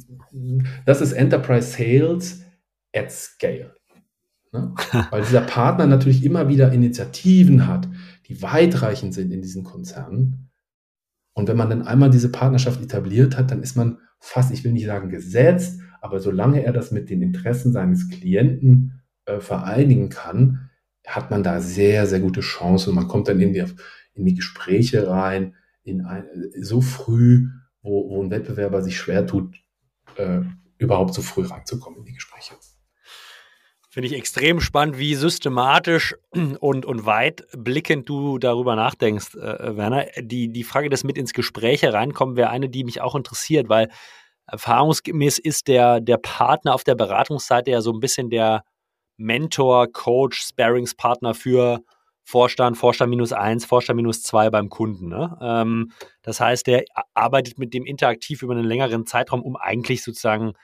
[0.87, 2.43] das ist Enterprise Sales
[2.95, 3.75] at Scale.
[4.53, 4.75] Ne?
[5.11, 7.89] Weil dieser Partner natürlich immer wieder Initiativen hat,
[8.29, 10.51] die weitreichend sind in diesen Konzernen.
[11.35, 14.73] Und wenn man dann einmal diese Partnerschaft etabliert hat, dann ist man fast, ich will
[14.73, 20.71] nicht sagen gesetzt, aber solange er das mit den Interessen seines Klienten äh, vereinigen kann,
[21.07, 22.95] hat man da sehr, sehr gute Chancen.
[22.95, 23.65] Man kommt dann in die,
[24.15, 26.25] in die Gespräche rein, in ein,
[26.61, 27.49] so früh,
[27.83, 29.55] wo, wo ein Wettbewerber sich schwer tut,
[30.17, 30.41] äh,
[30.79, 32.55] überhaupt so früh reinzukommen in die Gespräche.
[33.91, 36.17] Finde ich extrem spannend, wie systematisch
[36.61, 40.07] und, und weitblickend du darüber nachdenkst, äh, Werner.
[40.19, 43.91] Die, die Frage des mit ins Gespräch hereinkommen wäre eine, die mich auch interessiert, weil
[44.47, 48.65] erfahrungsgemäß ist der, der Partner auf der Beratungsseite ja so ein bisschen der
[49.19, 51.81] Mentor, Coach, Sparingspartner für
[52.33, 55.09] Vorstand, Vorstand minus eins, Vorstand minus zwei beim Kunden.
[55.09, 55.37] Ne?
[55.43, 60.55] Ähm, das heißt, der arbeitet mit dem interaktiv über einen längeren Zeitraum, um eigentlich sozusagen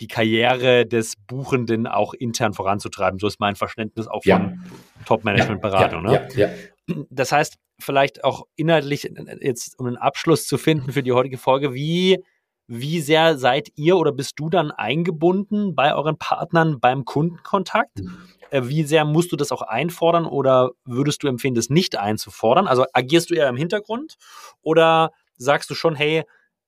[0.00, 3.20] die Karriere des Buchenden auch intern voranzutreiben.
[3.20, 4.38] So ist mein Verständnis auch ja.
[4.38, 4.60] von
[5.06, 6.04] Top-Management-Beratung.
[6.06, 7.08] Ja, ja, ne?
[7.10, 9.08] Das heißt, vielleicht auch inhaltlich
[9.40, 12.18] jetzt, um einen Abschluss zu finden für die heutige Folge, wie
[12.66, 18.00] wie sehr seid ihr oder bist du dann eingebunden bei euren Partnern beim Kundenkontakt?
[18.00, 18.18] Mhm.
[18.54, 22.68] Äh, wie sehr musst du das auch einfordern oder würdest du empfehlen, das nicht einzufordern?
[22.68, 24.14] Also agierst du eher im Hintergrund
[24.62, 26.22] oder sagst du schon, hey,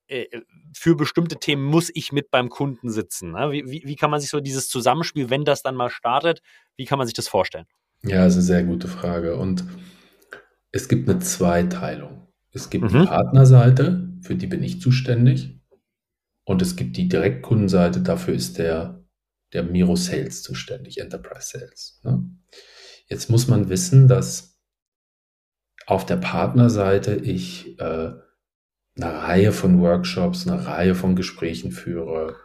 [0.07, 0.25] äh,
[0.73, 3.31] für bestimmte Themen muss ich mit beim Kunden sitzen?
[3.31, 3.51] Ne?
[3.51, 6.41] Wie, wie, wie kann man sich so dieses Zusammenspiel, wenn das dann mal startet,
[6.75, 7.67] wie kann man sich das vorstellen?
[8.03, 9.37] Ja, das ist eine sehr gute Frage.
[9.37, 9.63] Und
[10.73, 12.27] es gibt eine Zweiteilung.
[12.51, 12.99] Es gibt mhm.
[12.99, 15.57] die Partnerseite, für die bin ich zuständig.
[16.43, 19.06] Und es gibt die Direktkundenseite, dafür ist der,
[19.53, 22.01] der Miro Sales zuständig, Enterprise Sales.
[22.03, 22.29] Ne?
[23.07, 24.59] Jetzt muss man wissen, dass
[25.85, 28.11] auf der Partnerseite ich äh,
[28.97, 32.35] eine Reihe von Workshops, eine Reihe von Gesprächen führe,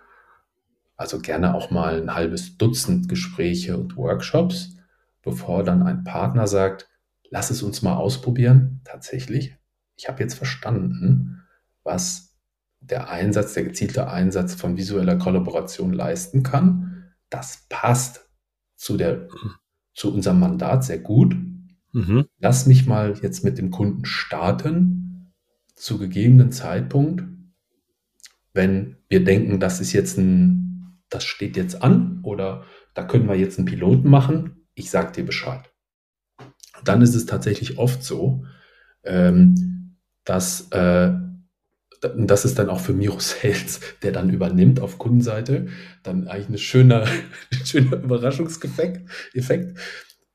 [0.97, 4.77] also gerne auch mal ein halbes Dutzend Gespräche und Workshops,
[5.23, 6.89] bevor dann ein Partner sagt,
[7.31, 8.81] lass es uns mal ausprobieren.
[8.85, 9.57] Tatsächlich,
[9.97, 11.43] ich habe jetzt verstanden,
[11.83, 12.37] was
[12.81, 16.92] der Einsatz, der gezielte Einsatz von visueller Kollaboration leisten kann.
[17.33, 18.29] Das passt
[18.77, 19.27] zu, der,
[19.95, 21.35] zu unserem Mandat sehr gut.
[21.93, 22.27] Mhm.
[22.39, 25.33] Lass mich mal jetzt mit dem Kunden starten,
[25.75, 27.25] zu gegebenen Zeitpunkt,
[28.53, 33.35] wenn wir denken, das ist jetzt ein, das steht jetzt an oder da können wir
[33.35, 35.73] jetzt einen Piloten machen, ich sage dir Bescheid.
[36.85, 38.45] Dann ist es tatsächlich oft so,
[39.05, 41.15] ähm, dass äh,
[42.03, 45.69] das ist dann auch für Miro Sales, der dann übernimmt auf Kundenseite,
[46.03, 47.07] dann eigentlich ein schöner,
[47.65, 49.09] schöner Überraschungseffekt.
[49.35, 49.79] Effekt.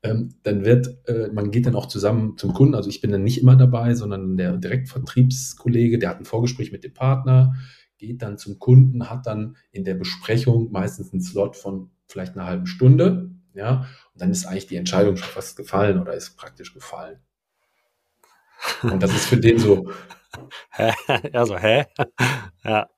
[0.02, 3.24] Ähm, dann wird, äh, man geht dann auch zusammen zum Kunden, also ich bin dann
[3.24, 7.54] nicht immer dabei, sondern der Direktvertriebskollege, der hat ein Vorgespräch mit dem Partner,
[7.98, 12.46] geht dann zum Kunden, hat dann in der Besprechung meistens einen Slot von vielleicht einer
[12.46, 16.72] halben Stunde, ja, und dann ist eigentlich die Entscheidung schon fast gefallen oder ist praktisch
[16.72, 17.18] gefallen.
[18.82, 19.90] Und das ist für den so,
[20.70, 20.92] hä?
[21.32, 21.86] Ja, so, hä?
[22.64, 22.88] ja.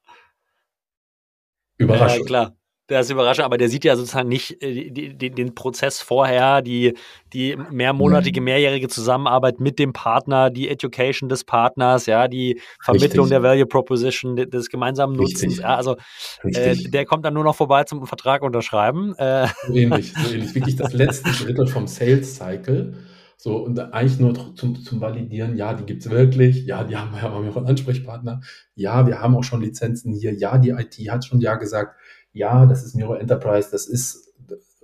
[1.78, 2.20] Überraschung.
[2.20, 2.56] Ja, klar.
[2.90, 6.60] Der ist überraschend, aber der sieht ja sozusagen nicht äh, die, die, den Prozess vorher,
[6.60, 6.94] die,
[7.32, 13.42] die mehrmonatige, mehrjährige Zusammenarbeit mit dem Partner, die Education des Partners, ja, die Vermittlung Richtig.
[13.42, 15.58] der Value Proposition, des gemeinsamen Nutzens.
[15.58, 15.96] Ja, also
[16.42, 19.14] äh, der kommt dann nur noch vorbei zum Vertrag unterschreiben.
[19.18, 19.46] Äh.
[19.68, 20.54] So ähnlich, so ähnlich.
[20.56, 22.94] Wirklich das letzte Drittel vom Sales Cycle
[23.42, 27.22] so, und eigentlich nur zum, zum Validieren, ja, die gibt es wirklich, ja, die haben,
[27.22, 28.42] haben wir auch einen Ansprechpartner,
[28.74, 31.98] ja, wir haben auch schon Lizenzen hier, ja, die IT hat schon ja gesagt,
[32.32, 34.34] ja, das ist Miro Enterprise, das ist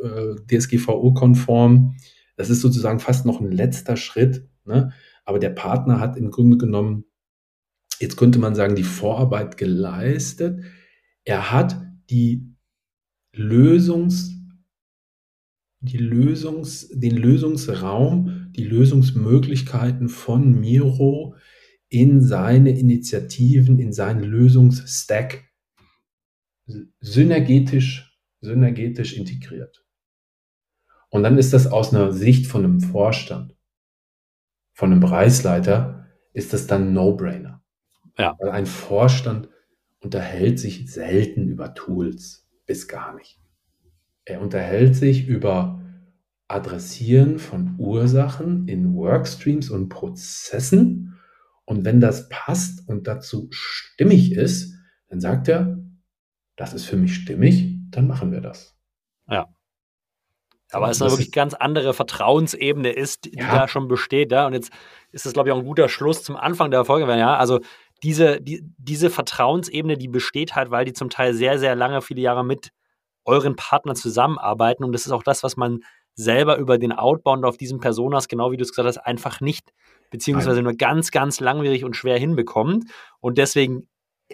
[0.02, 1.96] äh, DSGVO-konform,
[2.36, 4.90] das ist sozusagen fast noch ein letzter Schritt, ne?
[5.26, 7.04] aber der Partner hat im Grunde genommen,
[8.00, 10.64] jetzt könnte man sagen, die Vorarbeit geleistet,
[11.26, 11.78] er hat
[12.08, 12.54] die
[13.34, 14.34] Lösungs-
[15.80, 21.36] die Lösungs, den Lösungsraum, die Lösungsmöglichkeiten von Miro
[21.88, 25.44] in seine Initiativen, in seinen Lösungsstack
[27.00, 29.84] synergetisch, synergetisch integriert.
[31.10, 33.56] Und dann ist das aus einer Sicht von einem Vorstand,
[34.72, 37.62] von einem Bereichsleiter, ist das dann No-Brainer.
[38.18, 38.36] Ja.
[38.38, 39.48] Weil ein Vorstand
[40.00, 43.40] unterhält sich selten über Tools, bis gar nicht.
[44.24, 45.85] Er unterhält sich über
[46.48, 51.18] Adressieren von Ursachen in Workstreams und Prozessen.
[51.64, 54.74] Und wenn das passt und dazu stimmig ist,
[55.08, 55.78] dann sagt er,
[56.56, 58.78] das ist für mich stimmig, dann machen wir das.
[59.28, 59.48] Ja.
[60.72, 63.54] Aber es eine wirklich ganz andere Vertrauensebene ist, die ja.
[63.54, 64.32] da schon besteht.
[64.32, 64.46] Ja?
[64.46, 64.72] Und jetzt
[65.12, 67.06] ist das, glaube ich, auch ein guter Schluss zum Anfang der Folge.
[67.16, 67.36] Ja?
[67.36, 67.60] Also
[68.02, 72.20] diese, die, diese Vertrauensebene, die besteht halt, weil die zum Teil sehr, sehr lange, viele
[72.20, 72.70] Jahre mit
[73.24, 74.84] euren Partnern zusammenarbeiten.
[74.84, 75.80] Und das ist auch das, was man
[76.16, 79.72] selber über den Outbound auf diesen Personas, genau wie du es gesagt hast, einfach nicht,
[80.10, 82.90] beziehungsweise nur ganz, ganz langwierig und schwer hinbekommt.
[83.20, 83.88] Und deswegen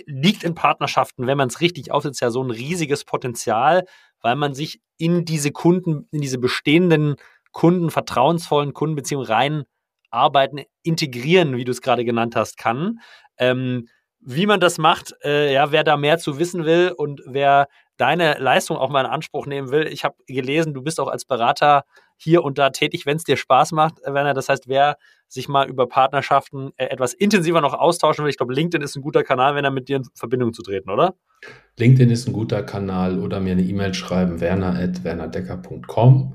[0.07, 3.85] liegt in Partnerschaften, wenn man es richtig aufsetzt, ja so ein riesiges Potenzial,
[4.20, 7.16] weil man sich in diese Kunden, in diese bestehenden
[7.51, 9.64] Kunden, vertrauensvollen Kundenbeziehungen rein
[10.11, 13.01] arbeiten, integrieren, wie du es gerade genannt hast, kann.
[13.39, 13.89] Ähm,
[14.20, 17.66] wie man das macht, äh, ja, wer da mehr zu wissen will und wer
[17.97, 19.86] deine Leistung auch mal in Anspruch nehmen will.
[19.86, 21.84] Ich habe gelesen, du bist auch als Berater
[22.16, 24.34] hier und da tätig, wenn es dir Spaß macht, äh, Werner.
[24.34, 24.97] Das heißt, wer
[25.28, 29.03] sich mal über Partnerschaften äh, etwas intensiver noch austauschen will, ich glaube, LinkedIn ist ein
[29.03, 31.14] guter Kanal, wenn er mit dir in Verbindung zu treten, oder?
[31.78, 36.34] LinkedIn ist ein guter Kanal oder mir eine E-Mail schreiben, werner.wernerdecker.com.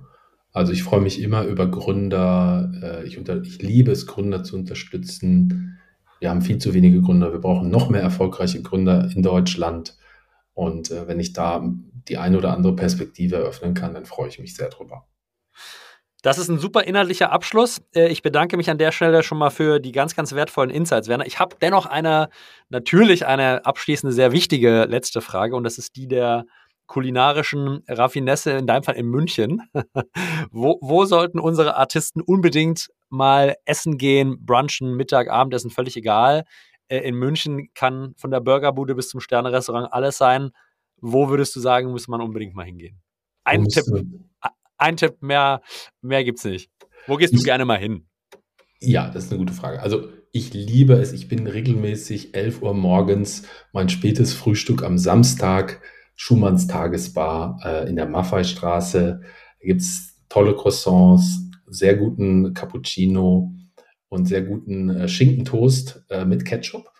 [0.51, 2.72] Also ich freue mich immer über Gründer.
[2.82, 5.80] Äh, ich, unter, ich liebe es, Gründer zu unterstützen.
[6.20, 7.32] Wir haben viel zu wenige Gründer.
[7.32, 9.95] Wir brauchen noch mehr erfolgreiche Gründer in Deutschland.
[10.58, 11.62] Und äh, wenn ich da
[12.10, 15.05] die eine oder andere Perspektive eröffnen kann, dann freue ich mich sehr drüber.
[16.24, 17.80] Das ist ein super inhaltlicher Abschluss.
[17.93, 21.10] Äh, ich bedanke mich an der Stelle schon mal für die ganz, ganz wertvollen Insights,
[21.10, 21.28] Werner.
[21.28, 22.30] Ich habe dennoch eine,
[22.70, 26.45] natürlich eine abschließende, sehr wichtige letzte Frage und das ist die der
[26.88, 29.62] kulinarischen Raffinesse, in deinem Fall in München.
[30.51, 36.45] wo, wo sollten unsere Artisten unbedingt mal essen gehen, brunchen, Mittag, Abendessen, völlig egal.
[36.90, 40.52] Äh, in München kann von der Burgerbude bis zum Sternerestaurant alles sein.
[41.00, 43.02] Wo würdest du sagen, muss man unbedingt mal hingehen?
[43.44, 43.86] Ein Tipp,
[44.78, 45.62] ein Tipp, mehr,
[46.02, 46.72] mehr gibt's nicht.
[47.06, 48.08] Wo gehst du gerne mal hin?
[48.80, 49.82] Ja, das ist eine gute Frage.
[49.82, 51.14] Also ich liebe es.
[51.14, 55.82] Ich bin regelmäßig 11 Uhr morgens mein spätes Frühstück am Samstag,
[56.16, 59.22] Schumanns Tagesbar äh, in der Maffei-Straße.
[59.22, 63.54] Da gibt es tolle Croissants, sehr guten Cappuccino
[64.10, 66.91] und sehr guten äh, Schinkentoast äh, mit Ketchup.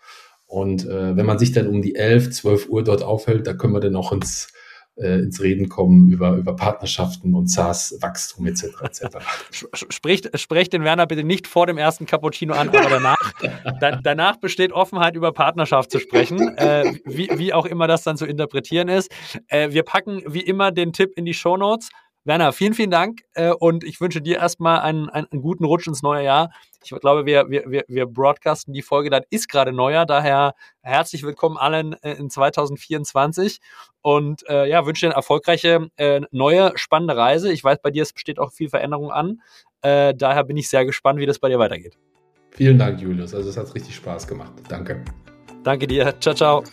[0.46, 3.74] Und äh, wenn man sich dann um die 11, 12 Uhr dort aufhält, da können
[3.74, 4.48] wir dann auch ins,
[4.96, 8.64] äh, ins Reden kommen über, über Partnerschaften und SaaS-Wachstum etc.
[8.82, 9.18] etc.
[9.90, 13.34] Spricht, sprecht den Werner bitte nicht vor dem ersten Cappuccino an, aber danach,
[13.82, 18.16] da, danach besteht Offenheit, über Partnerschaft zu sprechen, äh, wie, wie auch immer das dann
[18.16, 19.12] zu interpretieren ist.
[19.50, 21.90] Äh, wir packen wie immer den Tipp in die Show Notes.
[22.28, 25.88] Werner, vielen, vielen Dank äh, und ich wünsche dir erstmal einen, einen, einen, guten Rutsch
[25.88, 26.52] ins neue Jahr.
[26.84, 31.56] Ich glaube, wir, wir, wir, broadcasten die Folge, dann ist gerade Neujahr, daher herzlich willkommen
[31.56, 33.60] allen äh, in 2024
[34.02, 37.50] und äh, ja, wünsche dir eine erfolgreiche, äh, neue, spannende Reise.
[37.50, 39.42] Ich weiß, bei dir besteht auch viel Veränderung an,
[39.82, 41.98] äh, daher bin ich sehr gespannt, wie das bei dir weitergeht.
[42.52, 43.34] Vielen Dank, Julius.
[43.34, 44.52] Also es hat richtig Spaß gemacht.
[44.68, 45.02] Danke.
[45.64, 46.14] Danke dir.
[46.20, 46.64] Ciao, ciao.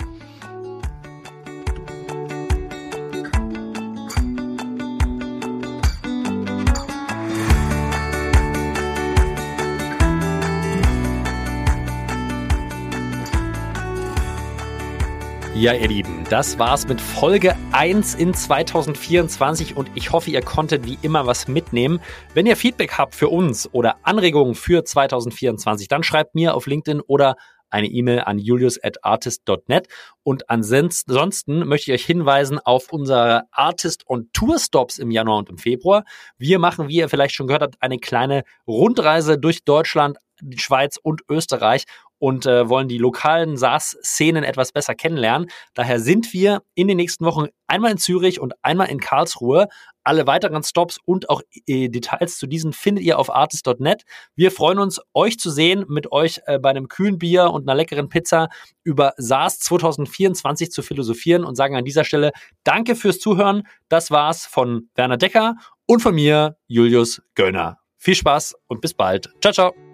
[15.65, 20.85] Ja, ihr Lieben, das war's mit Folge 1 in 2024 und ich hoffe, ihr konntet
[20.85, 22.03] wie immer was mitnehmen.
[22.35, 27.01] Wenn ihr Feedback habt für uns oder Anregungen für 2024, dann schreibt mir auf LinkedIn
[27.01, 27.37] oder
[27.71, 29.89] eine E-Mail an julius@artist.net
[30.23, 35.49] und ansonsten möchte ich euch hinweisen auf unsere Artist und Tour Stops im Januar und
[35.49, 36.05] im Februar.
[36.37, 40.99] Wir machen, wie ihr vielleicht schon gehört habt, eine kleine Rundreise durch Deutschland, die Schweiz
[41.03, 41.85] und Österreich
[42.19, 45.49] und äh, wollen die lokalen SaaS-Szenen etwas besser kennenlernen.
[45.75, 49.69] Daher sind wir in den nächsten Wochen einmal in Zürich und einmal in Karlsruhe.
[50.05, 54.05] Alle weiteren Stops und auch äh, Details zu diesen findet ihr auf artist.net.
[54.37, 57.75] Wir freuen uns, euch zu sehen, mit euch äh, bei einem kühlen Bier und einer
[57.77, 58.49] leckeren Pizza
[58.83, 62.33] über SaaS 2024 zu philosophieren und sagen an dieser Stelle
[62.65, 63.67] Danke fürs Zuhören.
[63.89, 65.57] Das war's von Werner Decker
[65.87, 67.79] und von mir, Julius Göllner.
[67.97, 69.31] Viel Spaß und bis bald.
[69.41, 69.94] Ciao, ciao.